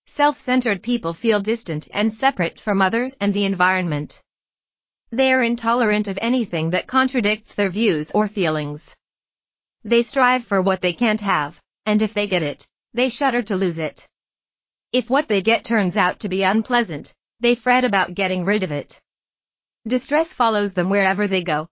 Self-centered 0.06 0.84
people 0.84 1.16
feel 1.16 1.40
distant 1.40 1.88
and 1.92 2.14
separate 2.14 2.60
from 2.60 2.84
others 2.84 3.16
and 3.20 3.34
the 3.34 3.46
environment. 3.46 4.22
They 5.10 5.34
are 5.34 5.42
intolerant 5.42 6.08
of 6.08 6.20
anything 6.22 6.70
that 6.70 6.86
contradicts 6.86 7.56
their 7.56 7.72
views 7.72 8.12
or 8.12 8.28
feelings. 8.28 8.96
They 9.84 10.04
strive 10.04 10.46
for 10.46 10.62
what 10.62 10.82
they 10.82 10.94
can't 10.94 11.22
have, 11.22 11.60
and 11.88 12.00
if 12.00 12.14
they 12.14 12.28
get 12.28 12.44
it, 12.44 12.68
they 12.94 13.10
shudder 13.10 13.42
to 13.42 13.56
lose 13.56 13.80
it. 13.80 14.08
If 14.92 15.10
what 15.10 15.28
they 15.28 15.42
get 15.42 15.64
turns 15.64 15.98
out 15.98 16.20
to 16.20 16.30
be 16.30 16.44
unpleasant, 16.44 17.12
they 17.40 17.56
fret 17.56 17.86
about 17.86 18.14
getting 18.14 18.46
rid 18.46 18.62
of 18.62 18.72
it. 18.72 19.02
Distress 19.88 20.32
follows 20.32 20.76
them 20.76 20.92
wherever 20.92 21.26
they 21.26 21.42
go. 21.42 21.68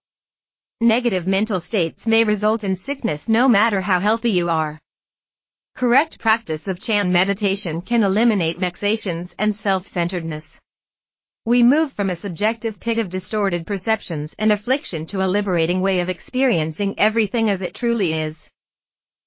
Negative 0.83 1.27
mental 1.27 1.59
states 1.59 2.07
may 2.07 2.23
result 2.23 2.63
in 2.63 2.75
sickness 2.75 3.29
no 3.29 3.47
matter 3.47 3.81
how 3.81 3.99
healthy 3.99 4.31
you 4.31 4.49
are. 4.49 4.79
Correct 5.75 6.17
practice 6.17 6.67
of 6.67 6.79
Chan 6.79 7.11
meditation 7.11 7.81
can 7.81 8.01
eliminate 8.01 8.57
vexations 8.57 9.35
and 9.37 9.55
self-centeredness. 9.55 10.59
We 11.45 11.61
move 11.61 11.91
from 11.91 12.09
a 12.09 12.15
subjective 12.15 12.79
pit 12.79 12.97
of 12.97 13.09
distorted 13.09 13.67
perceptions 13.67 14.33
and 14.39 14.51
affliction 14.51 15.05
to 15.07 15.23
a 15.23 15.29
liberating 15.29 15.81
way 15.81 15.99
of 15.99 16.09
experiencing 16.09 16.97
everything 16.97 17.51
as 17.51 17.61
it 17.61 17.75
truly 17.75 18.13
is. 18.13 18.49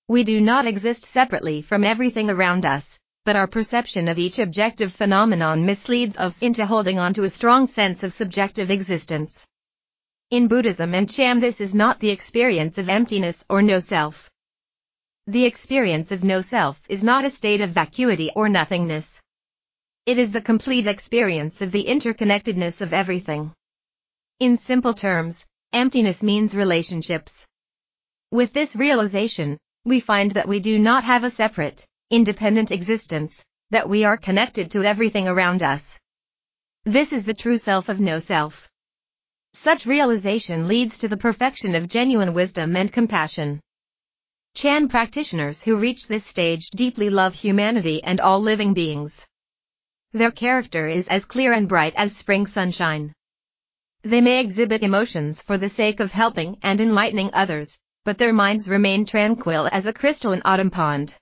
We 0.08 0.24
do 0.24 0.40
not 0.40 0.66
exist 0.66 1.04
separately 1.04 1.62
from 1.62 1.84
everything 1.84 2.30
around 2.30 2.64
us, 2.64 2.98
but 3.24 3.36
our 3.36 3.46
perception 3.46 4.08
of 4.08 4.18
each 4.18 4.40
objective 4.40 4.92
phenomenon 4.92 5.64
misleads 5.64 6.16
us 6.16 6.42
into 6.42 6.66
holding 6.66 6.98
on 6.98 7.14
to 7.14 7.22
a 7.22 7.30
strong 7.30 7.68
sense 7.68 8.02
of 8.02 8.12
subjective 8.12 8.72
existence. 8.72 9.46
In 10.34 10.48
Buddhism 10.48 10.96
and 10.96 11.08
Chan 11.08 11.38
this 11.38 11.60
is 11.60 11.76
not 11.76 12.00
the 12.00 12.10
experience 12.10 12.76
of 12.76 12.88
emptiness 12.88 13.44
or 13.48 13.62
no 13.62 13.78
self. 13.78 14.28
The 15.28 15.44
experience 15.44 16.10
of 16.10 16.24
no 16.24 16.40
self 16.40 16.80
is 16.88 17.04
not 17.04 17.24
a 17.24 17.30
state 17.30 17.60
of 17.60 17.70
vacuity 17.70 18.32
or 18.34 18.48
nothingness. 18.48 19.20
It 20.06 20.18
is 20.18 20.32
the 20.32 20.40
complete 20.40 20.88
experience 20.88 21.62
of 21.62 21.70
the 21.70 21.84
interconnectedness 21.84 22.80
of 22.80 22.92
everything. 22.92 23.52
In 24.40 24.56
simple 24.56 24.92
terms, 24.92 25.46
emptiness 25.72 26.20
means 26.20 26.56
relationships. 26.56 27.46
With 28.32 28.52
this 28.52 28.74
realization, 28.74 29.56
we 29.84 30.00
find 30.00 30.32
that 30.32 30.48
we 30.48 30.58
do 30.58 30.80
not 30.80 31.04
have 31.04 31.22
a 31.22 31.30
separate, 31.30 31.86
independent 32.10 32.72
existence, 32.72 33.44
that 33.70 33.88
we 33.88 34.02
are 34.02 34.16
connected 34.16 34.72
to 34.72 34.82
everything 34.82 35.28
around 35.28 35.62
us. 35.62 35.96
This 36.82 37.12
is 37.12 37.24
the 37.24 37.34
true 37.34 37.56
self 37.56 37.88
of 37.88 38.00
no 38.00 38.18
self. 38.18 38.68
Such 39.64 39.86
realization 39.86 40.68
leads 40.68 40.98
to 40.98 41.08
the 41.08 41.16
perfection 41.16 41.74
of 41.74 41.88
genuine 41.88 42.34
wisdom 42.34 42.76
and 42.76 42.92
compassion. 42.92 43.60
Chan 44.54 44.88
practitioners 44.88 45.62
who 45.62 45.78
reach 45.78 46.06
this 46.06 46.26
stage 46.26 46.68
deeply 46.68 47.08
love 47.08 47.34
humanity 47.34 48.04
and 48.04 48.20
all 48.20 48.40
living 48.40 48.74
beings. 48.74 49.26
Their 50.12 50.30
character 50.30 50.86
is 50.86 51.08
as 51.08 51.24
clear 51.24 51.54
and 51.54 51.66
bright 51.66 51.94
as 51.96 52.14
spring 52.14 52.46
sunshine. 52.46 53.14
They 54.02 54.20
may 54.20 54.38
exhibit 54.38 54.82
emotions 54.82 55.40
for 55.40 55.56
the 55.56 55.70
sake 55.70 55.98
of 55.98 56.12
helping 56.12 56.58
and 56.60 56.78
enlightening 56.78 57.30
others, 57.32 57.80
but 58.04 58.18
their 58.18 58.34
minds 58.34 58.68
remain 58.68 59.06
tranquil 59.06 59.70
as 59.72 59.86
a 59.86 59.94
crystalline 59.94 60.42
autumn 60.44 60.70
pond. 60.70 61.14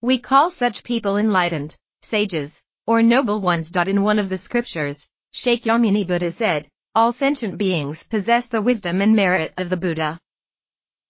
We 0.00 0.18
call 0.18 0.50
such 0.50 0.82
people 0.82 1.16
enlightened, 1.16 1.76
sages, 2.02 2.60
or 2.88 3.02
noble 3.02 3.40
ones. 3.40 3.70
In 3.70 4.02
one 4.02 4.18
of 4.18 4.28
the 4.28 4.36
scriptures, 4.36 5.08
Shakyamuni 5.32 6.08
Buddha 6.08 6.32
said, 6.32 6.66
all 6.94 7.10
sentient 7.10 7.56
beings 7.56 8.02
possess 8.02 8.48
the 8.48 8.60
wisdom 8.60 9.00
and 9.00 9.16
merit 9.16 9.54
of 9.56 9.70
the 9.70 9.76
Buddha. 9.76 10.18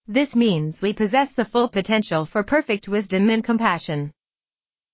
This 0.07 0.37
means 0.37 0.81
we 0.81 0.93
possess 0.93 1.33
the 1.33 1.45
full 1.45 1.69
potential 1.69 2.25
for 2.25 2.43
perfect 2.43 2.89
wisdom 2.89 3.31
and 3.31 3.43
compassion. 3.43 4.13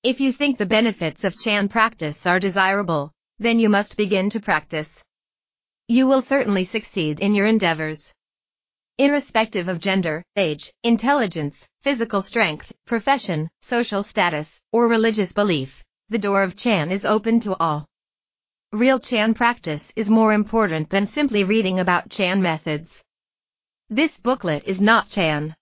If 0.02 0.20
you 0.20 0.32
think 0.32 0.56
the 0.56 0.64
benefits 0.66 1.24
of 1.24 1.38
Chan 1.38 1.68
practice 1.68 2.24
are 2.24 2.40
desirable, 2.40 3.12
then 3.38 3.58
you 3.58 3.68
must 3.68 3.96
begin 3.96 4.30
to 4.30 4.40
practice. 4.40 5.04
You 5.88 6.06
will 6.06 6.22
certainly 6.22 6.64
succeed 6.64 7.20
in 7.20 7.34
your 7.34 7.46
endeavors. 7.46 8.14
Irrespective 8.96 9.68
of 9.68 9.80
gender, 9.80 10.22
age, 10.36 10.72
intelligence, 10.84 11.68
physical 11.82 12.22
strength, 12.22 12.72
profession, 12.86 13.50
social 13.60 14.02
status, 14.02 14.60
or 14.72 14.88
religious 14.88 15.32
belief, 15.32 15.84
the 16.08 16.18
door 16.18 16.42
of 16.42 16.56
Chan 16.56 16.90
is 16.90 17.04
open 17.04 17.40
to 17.40 17.56
all. 17.56 17.87
Real 18.72 18.98
Chan 18.98 19.32
practice 19.32 19.94
is 19.96 20.10
more 20.10 20.34
important 20.34 20.90
than 20.90 21.06
simply 21.06 21.42
reading 21.42 21.80
about 21.80 22.10
Chan 22.10 22.42
methods. 22.42 23.02
This 23.88 24.20
booklet 24.20 24.64
is 24.66 24.78
not 24.78 25.08
Chan. 25.08 25.56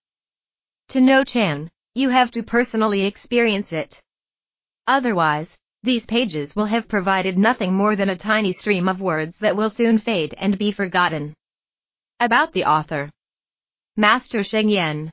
To 0.89 0.99
know 0.99 1.23
Chan, 1.23 1.71
you 1.95 2.09
have 2.09 2.31
to 2.31 2.43
personally 2.43 3.05
experience 3.05 3.71
it. 3.71 4.01
Otherwise, 4.87 5.57
these 5.83 6.05
pages 6.05 6.53
will 6.53 6.65
have 6.65 6.89
provided 6.89 7.37
nothing 7.37 7.73
more 7.73 7.95
than 7.95 8.09
a 8.09 8.17
tiny 8.17 8.51
stream 8.51 8.89
of 8.89 8.99
words 8.99 9.37
that 9.37 9.55
will 9.55 9.69
soon 9.69 9.99
fade 9.99 10.35
and 10.37 10.57
be 10.57 10.73
forgotten. 10.73 11.33
About 12.19 12.51
the 12.51 12.65
author. 12.65 13.09
Master 13.95 14.43
Sheng 14.43 14.67
Yen. 14.67 15.09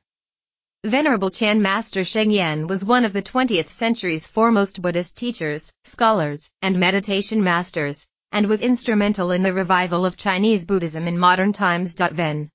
Venerable 0.84 1.30
Chan 1.30 1.62
Master 1.62 2.04
Sheng 2.04 2.30
Yen 2.30 2.66
was 2.66 2.84
one 2.84 3.06
of 3.06 3.14
the 3.14 3.22
20th 3.22 3.70
century's 3.70 4.26
foremost 4.26 4.82
Buddhist 4.82 5.16
teachers, 5.16 5.72
scholars, 5.84 6.50
and 6.60 6.78
meditation 6.78 7.42
masters, 7.42 8.06
and 8.32 8.46
was 8.46 8.60
instrumental 8.60 9.30
in 9.30 9.42
the 9.42 9.54
revival 9.54 10.04
of 10.04 10.18
Chinese 10.18 10.66
Buddhism 10.66 11.08
in 11.08 11.18
modern 11.18 11.54
times. 11.54 11.94
Ven. 11.94 12.50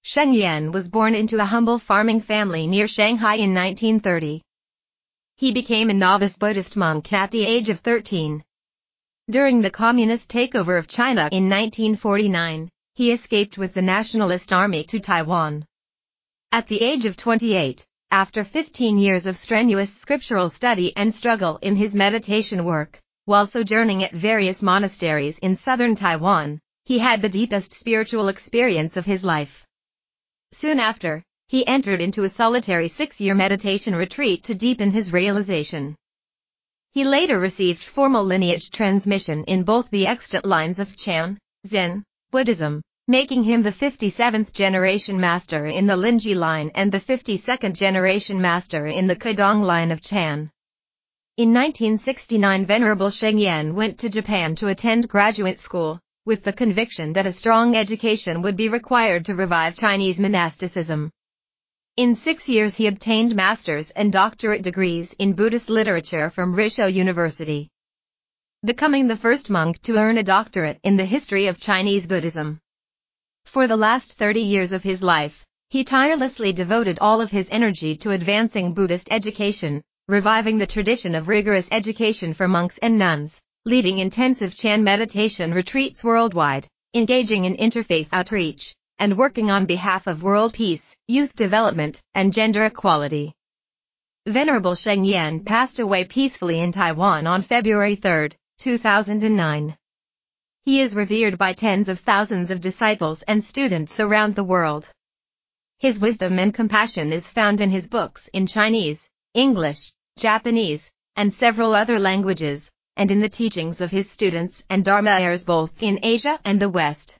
Sheng 0.00 0.32
Yen 0.32 0.72
was 0.72 0.90
born 0.90 1.14
into 1.14 1.40
a 1.40 1.44
humble 1.44 1.78
farming 1.78 2.22
family 2.22 2.66
near 2.66 2.88
Shanghai 2.88 3.34
in 3.34 3.52
1930. 3.52 4.40
He 5.36 5.52
became 5.52 5.90
a 5.90 5.92
novice 5.92 6.38
Buddhist 6.38 6.74
monk 6.74 7.12
at 7.12 7.30
the 7.32 7.44
age 7.44 7.68
of 7.68 7.80
13. 7.80 8.42
During 9.28 9.60
the 9.60 9.70
communist 9.70 10.30
takeover 10.30 10.78
of 10.78 10.88
China 10.88 11.28
in 11.30 11.50
1949, 11.50 12.70
he 12.94 13.12
escaped 13.12 13.58
with 13.58 13.74
the 13.74 13.82
Nationalist 13.82 14.54
Army 14.54 14.84
to 14.84 14.98
Taiwan. 14.98 15.66
At 16.54 16.68
the 16.68 16.82
age 16.82 17.06
of 17.06 17.16
28, 17.16 17.82
after 18.10 18.44
15 18.44 18.98
years 18.98 19.24
of 19.24 19.38
strenuous 19.38 19.90
scriptural 19.90 20.50
study 20.50 20.94
and 20.94 21.14
struggle 21.14 21.58
in 21.62 21.76
his 21.76 21.94
meditation 21.94 22.66
work, 22.66 23.00
while 23.24 23.46
sojourning 23.46 24.04
at 24.04 24.12
various 24.12 24.62
monasteries 24.62 25.38
in 25.38 25.56
southern 25.56 25.94
Taiwan, 25.94 26.60
he 26.84 26.98
had 26.98 27.22
the 27.22 27.30
deepest 27.30 27.72
spiritual 27.72 28.28
experience 28.28 28.98
of 28.98 29.06
his 29.06 29.24
life. 29.24 29.64
Soon 30.52 30.78
after, 30.78 31.22
he 31.48 31.66
entered 31.66 32.02
into 32.02 32.24
a 32.24 32.28
solitary 32.28 32.88
six-year 32.88 33.34
meditation 33.34 33.94
retreat 33.94 34.42
to 34.44 34.54
deepen 34.54 34.90
his 34.90 35.10
realization. 35.10 35.96
He 36.92 37.04
later 37.04 37.38
received 37.38 37.82
formal 37.82 38.24
lineage 38.24 38.70
transmission 38.70 39.44
in 39.44 39.62
both 39.62 39.88
the 39.88 40.06
extant 40.06 40.44
lines 40.44 40.78
of 40.78 40.96
Chan, 40.96 41.38
Zen, 41.66 42.04
Buddhism, 42.30 42.82
making 43.12 43.44
him 43.44 43.62
the 43.62 43.70
57th 43.70 44.54
generation 44.54 45.20
master 45.20 45.66
in 45.66 45.84
the 45.84 45.92
Linji 45.92 46.34
line 46.34 46.70
and 46.74 46.90
the 46.90 46.98
52nd 46.98 47.74
generation 47.74 48.40
master 48.40 48.86
in 48.86 49.06
the 49.06 49.14
Caodong 49.14 49.60
line 49.62 49.90
of 49.90 50.00
Chan. 50.00 50.50
In 51.36 51.52
1969 51.52 52.64
Venerable 52.64 53.10
Sheng 53.10 53.36
Yen 53.36 53.74
went 53.74 53.98
to 53.98 54.08
Japan 54.08 54.54
to 54.54 54.68
attend 54.68 55.10
graduate 55.10 55.60
school, 55.60 56.00
with 56.24 56.42
the 56.42 56.54
conviction 56.54 57.12
that 57.12 57.26
a 57.26 57.32
strong 57.32 57.76
education 57.76 58.40
would 58.40 58.56
be 58.56 58.70
required 58.70 59.26
to 59.26 59.34
revive 59.34 59.76
Chinese 59.76 60.18
monasticism. 60.18 61.10
In 61.98 62.14
six 62.14 62.48
years 62.48 62.76
he 62.76 62.86
obtained 62.86 63.36
master's 63.36 63.90
and 63.90 64.10
doctorate 64.10 64.62
degrees 64.62 65.12
in 65.18 65.34
Buddhist 65.34 65.68
literature 65.68 66.30
from 66.30 66.56
Rissho 66.56 66.90
University, 66.90 67.68
becoming 68.64 69.06
the 69.06 69.22
first 69.26 69.50
monk 69.50 69.82
to 69.82 69.98
earn 69.98 70.16
a 70.16 70.22
doctorate 70.22 70.80
in 70.82 70.96
the 70.96 71.04
history 71.04 71.48
of 71.48 71.60
Chinese 71.60 72.06
Buddhism. 72.06 72.61
For 73.52 73.66
the 73.66 73.76
last 73.76 74.14
30 74.14 74.40
years 74.40 74.72
of 74.72 74.82
his 74.82 75.02
life, 75.02 75.44
He 75.68 75.84
tirelessly 75.84 76.54
devoted 76.54 76.98
all 77.00 77.20
of 77.20 77.30
his 77.30 77.50
energy 77.52 77.94
to 77.96 78.12
advancing 78.12 78.72
Buddhist 78.72 79.08
education, 79.10 79.82
reviving 80.08 80.56
the 80.56 80.66
tradition 80.66 81.14
of 81.14 81.28
rigorous 81.28 81.68
education 81.70 82.32
for 82.32 82.48
monks 82.48 82.78
and 82.78 82.96
nuns, 82.96 83.42
leading 83.66 83.98
intensive 83.98 84.54
Chan 84.54 84.82
meditation 84.82 85.52
retreats 85.52 86.02
worldwide, 86.02 86.66
engaging 86.94 87.44
in 87.44 87.54
interfaith 87.58 88.08
outreach, 88.10 88.74
and 88.98 89.18
working 89.18 89.50
on 89.50 89.66
behalf 89.66 90.06
of 90.06 90.22
world 90.22 90.54
peace, 90.54 90.96
youth 91.06 91.36
development, 91.36 92.00
and 92.14 92.32
gender 92.32 92.64
equality. 92.64 93.34
Venerable 94.26 94.76
Sheng 94.76 95.04
Yen 95.04 95.44
passed 95.44 95.78
away 95.78 96.04
peacefully 96.06 96.58
in 96.58 96.72
Taiwan 96.72 97.26
on 97.26 97.42
February 97.42 97.96
3, 97.96 98.30
2009. 98.60 99.76
He 100.64 100.80
is 100.80 100.94
revered 100.94 101.38
by 101.38 101.54
tens 101.54 101.88
of 101.88 101.98
thousands 101.98 102.52
of 102.52 102.60
disciples 102.60 103.22
and 103.22 103.42
students 103.42 103.98
around 103.98 104.36
the 104.36 104.44
world. 104.44 104.88
His 105.80 105.98
wisdom 105.98 106.38
and 106.38 106.54
compassion 106.54 107.12
is 107.12 107.28
found 107.28 107.60
in 107.60 107.70
his 107.70 107.88
books 107.88 108.28
in 108.28 108.46
Chinese, 108.46 109.10
English, 109.34 109.92
Japanese, 110.16 110.92
and 111.16 111.34
several 111.34 111.74
other 111.74 111.98
languages, 111.98 112.70
and 112.96 113.10
in 113.10 113.18
the 113.18 113.28
teachings 113.28 113.80
of 113.80 113.90
his 113.90 114.08
students 114.08 114.64
and 114.70 114.84
Dharma 114.84 115.18
heirs 115.18 115.42
both 115.42 115.82
in 115.82 115.98
Asia 116.00 116.38
and 116.44 116.60
the 116.60 116.68
West. 116.68 117.16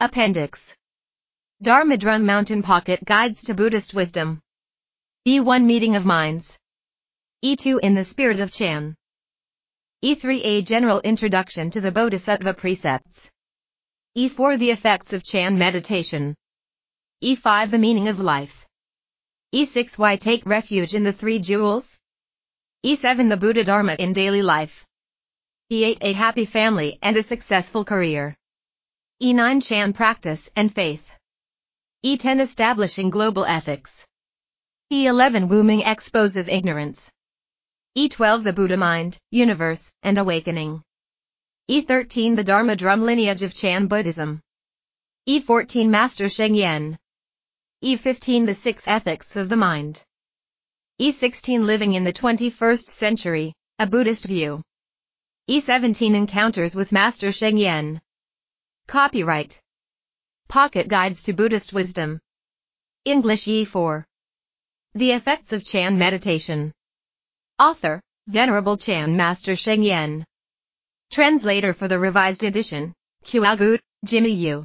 Appendix 0.00 0.74
Dharma 1.62 1.96
Drum 1.96 2.26
Mountain 2.26 2.64
Pocket 2.64 3.04
Guides 3.04 3.44
to 3.44 3.54
Buddhist 3.54 3.94
Wisdom 3.94 4.40
E1 5.24 5.64
Meeting 5.64 5.94
of 5.94 6.04
Minds 6.04 6.58
E2 7.44 7.78
In 7.84 7.94
the 7.94 8.04
Spirit 8.04 8.40
of 8.40 8.50
Chan 8.50 8.96
E3 10.04 10.40
A 10.44 10.62
General 10.62 11.00
Introduction 11.00 11.72
to 11.72 11.80
the 11.80 11.90
Bodhisattva 11.90 12.54
Precepts 12.54 13.28
E4 14.16 14.56
The 14.56 14.70
Effects 14.70 15.12
of 15.12 15.24
Chan 15.24 15.58
Meditation 15.58 16.36
E5 17.20 17.72
The 17.72 17.80
Meaning 17.80 18.06
of 18.06 18.20
Life 18.20 18.64
E6 19.52 19.98
Why 19.98 20.14
take 20.14 20.46
refuge 20.46 20.94
in 20.94 21.02
the 21.02 21.12
Three 21.12 21.40
Jewels? 21.40 21.98
E7 22.86 23.28
The 23.28 23.36
Buddha 23.36 23.64
Dharma 23.64 23.94
in 23.94 24.12
daily 24.12 24.40
life. 24.40 24.86
E8 25.72 25.98
A 26.00 26.12
happy 26.12 26.44
family 26.44 27.00
and 27.02 27.16
a 27.16 27.22
successful 27.24 27.84
career. 27.84 28.36
E9 29.20 29.66
Chan 29.66 29.94
practice 29.94 30.48
and 30.54 30.72
faith. 30.72 31.10
E10 32.06 32.38
Establishing 32.38 33.10
global 33.10 33.44
ethics. 33.44 34.06
E11 34.92 35.48
Wu-Ming 35.48 35.80
exposes 35.80 36.46
ignorance. 36.46 37.10
E12 37.98 38.44
The 38.44 38.52
Buddha 38.52 38.76
mind, 38.76 39.18
universe, 39.32 39.92
and 40.04 40.18
awakening. 40.18 40.84
E13 41.68 42.36
The 42.36 42.44
Dharma 42.44 42.76
drum 42.76 43.02
lineage 43.02 43.42
of 43.42 43.52
Chan 43.52 43.88
Buddhism. 43.88 44.40
E14 45.28 45.88
Master 45.88 46.28
Sheng 46.28 46.54
Yen. 46.54 46.96
E15 47.82 48.46
The 48.46 48.54
Six 48.54 48.86
Ethics 48.86 49.34
of 49.34 49.48
the 49.48 49.56
Mind. 49.56 50.04
E16 51.00 51.64
Living 51.64 51.94
in 51.94 52.04
the 52.04 52.12
21st 52.12 52.86
Century, 52.86 53.52
a 53.80 53.86
Buddhist 53.88 54.26
View. 54.26 54.62
E17 55.50 56.14
Encounters 56.14 56.76
with 56.76 56.92
Master 56.92 57.32
Sheng 57.32 57.58
Yen. 57.58 58.00
Copyright. 58.86 59.60
Pocket 60.46 60.86
Guides 60.86 61.24
to 61.24 61.32
Buddhist 61.32 61.72
Wisdom. 61.72 62.20
English 63.04 63.46
E4. 63.46 64.04
The 64.94 65.10
Effects 65.10 65.52
of 65.52 65.64
Chan 65.64 65.98
Meditation. 65.98 66.72
Author, 67.60 68.00
Venerable 68.28 68.76
Chan 68.76 69.16
Master 69.16 69.56
Sheng 69.56 69.82
Yen. 69.82 70.24
Translator 71.10 71.72
for 71.72 71.88
the 71.88 71.98
revised 71.98 72.44
edition, 72.44 72.94
Guogu, 73.24 73.80
Jimmy 74.04 74.30
Yu. 74.30 74.64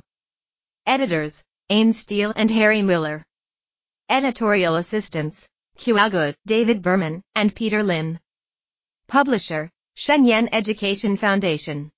Editors, 0.86 1.43
Ames 1.71 1.97
Steele 1.97 2.34
and 2.36 2.51
Harry 2.51 2.84
Miller. 2.84 3.23
Editorial 4.10 4.75
assistants, 4.75 5.47
Guogu, 5.75 6.36
David 6.45 6.84
Berman, 6.84 7.23
and 7.34 7.56
Peter 7.56 7.82
Lin. 7.82 8.19
Publisher, 9.08 9.71
Sheng 9.95 10.25
Yen 10.25 10.47
Education 10.51 11.17
Foundation. 11.17 11.89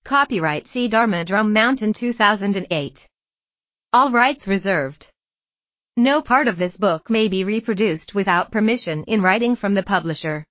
Copyright 0.06 0.66
C. 0.66 0.88
Dharma 0.88 1.26
Drum 1.26 1.52
Mountain 1.52 1.92
2008. 1.92 3.06
All 3.92 4.12
rights 4.12 4.48
reserved. 4.48 5.08
No 5.98 6.22
part 6.22 6.48
of 6.48 6.58
this 6.58 6.78
book 6.78 7.10
may 7.10 7.28
be 7.28 7.44
reproduced 7.44 8.16
without 8.16 8.50
permission 8.50 9.04
in 9.08 9.22
writing 9.22 9.58
from 9.58 9.74
the 9.74 9.84
publisher. 9.84 10.46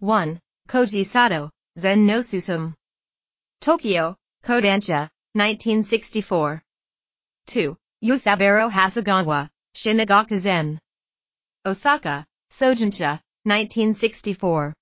1. 0.00 0.38
Koji 0.68 1.06
Sato, 1.06 1.48
Zen 1.78 2.04
no 2.04 2.18
Susume. 2.18 2.74
Tokyo, 3.62 4.14
Kodansha, 4.44 5.08
1964. 5.34 6.60
2. 7.46 7.76
Yusaburo 8.02 8.68
Hasegawa, 8.68 9.48
Shinagaku 9.76 10.36
Zen. 10.36 10.80
Osaka, 11.64 12.26
Sojinsha, 12.50 13.20
1964. 13.44 14.74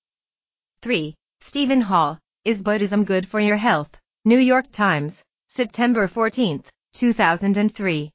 3. 0.80 1.14
Stephen 1.42 1.82
Hall, 1.82 2.18
Is 2.46 2.62
Buddhism 2.62 3.04
Good 3.04 3.28
for 3.28 3.40
Your 3.40 3.58
Health? 3.58 3.90
New 4.24 4.38
York 4.38 4.72
Times, 4.72 5.22
September 5.48 6.08
14, 6.08 6.64
2003. 6.94 8.10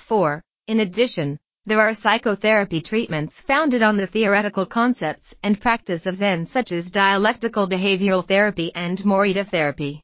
4. 0.00 0.42
In 0.66 0.80
addition, 0.80 1.38
there 1.64 1.80
are 1.80 1.94
psychotherapy 1.94 2.82
treatments 2.82 3.40
founded 3.40 3.82
on 3.82 3.96
the 3.96 4.06
theoretical 4.06 4.66
concepts 4.66 5.34
and 5.42 5.58
practice 5.58 6.04
of 6.04 6.16
Zen 6.16 6.44
such 6.44 6.72
as 6.72 6.90
dialectical 6.90 7.66
behavioral 7.66 8.26
therapy 8.26 8.70
and 8.74 8.98
Morita 8.98 9.46
therapy. 9.46 10.02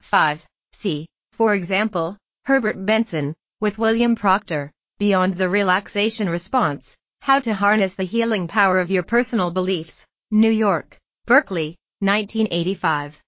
5. 0.00 0.46
See, 0.72 1.06
for 1.32 1.54
example, 1.54 2.16
Herbert 2.44 2.84
Benson, 2.84 3.34
with 3.60 3.78
William 3.78 4.14
Proctor, 4.14 4.70
Beyond 4.98 5.34
the 5.34 5.48
Relaxation 5.48 6.28
Response, 6.28 6.96
How 7.20 7.40
to 7.40 7.54
Harness 7.54 7.94
the 7.94 8.04
Healing 8.04 8.48
Power 8.48 8.80
of 8.80 8.90
Your 8.90 9.02
Personal 9.02 9.50
Beliefs, 9.50 10.06
New 10.30 10.50
York, 10.50 10.98
Berkley, 11.26 11.76
1985. 12.00 13.20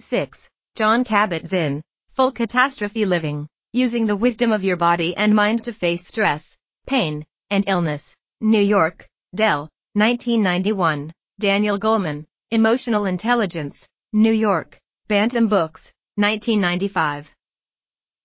6. 0.00 0.48
Jon 0.74 1.04
Kabat-Zinn, 1.04 1.82
Full 2.12 2.32
Catastrophe 2.32 3.04
Living, 3.04 3.46
Using 3.72 4.06
the 4.06 4.16
Wisdom 4.16 4.52
of 4.52 4.64
Your 4.64 4.76
Body 4.76 5.16
and 5.16 5.34
Mind 5.34 5.64
to 5.64 5.72
Face 5.72 6.06
Stress, 6.06 6.56
Pain, 6.86 7.24
and 7.50 7.64
Illness, 7.68 8.14
New 8.40 8.60
York, 8.60 9.06
Dell, 9.34 9.68
1991. 9.94 11.12
Daniel 11.42 11.76
Goleman, 11.76 12.24
Emotional 12.52 13.06
Intelligence, 13.06 13.88
New 14.12 14.30
York, 14.32 14.78
Bantam 15.12 15.46
Books, 15.46 15.92
1995. 16.14 17.30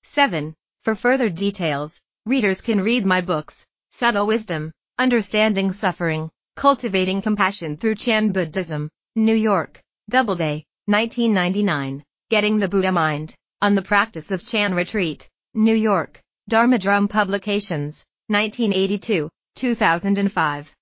7. 0.04 0.54
For 0.86 0.96
further 0.96 1.28
details, 1.28 2.00
readers 2.26 2.62
can 2.62 2.80
read 2.80 3.06
my 3.06 3.20
books, 3.20 3.66
Subtle 3.92 4.26
Wisdom, 4.26 4.72
Understanding 4.98 5.74
Suffering, 5.74 6.30
Cultivating 6.56 7.22
Compassion 7.22 7.76
Through 7.76 7.96
Chan 7.96 8.32
Buddhism, 8.32 8.90
New 9.18 9.36
York, 9.36 9.82
Doubleday, 10.10 10.64
1999. 10.86 12.06
Getting 12.30 12.58
the 12.58 12.70
Buddha 12.70 12.94
Mind, 12.94 13.36
on 13.62 13.76
the 13.76 13.82
Practice 13.82 14.32
of 14.32 14.46
Chan 14.46 14.74
Retreat, 14.74 15.28
New 15.54 15.76
York, 15.76 16.22
Dharma 16.48 16.80
Drum 16.80 17.10
Publications, 17.10 18.06
1982, 18.28 19.30
2005. 19.56 20.77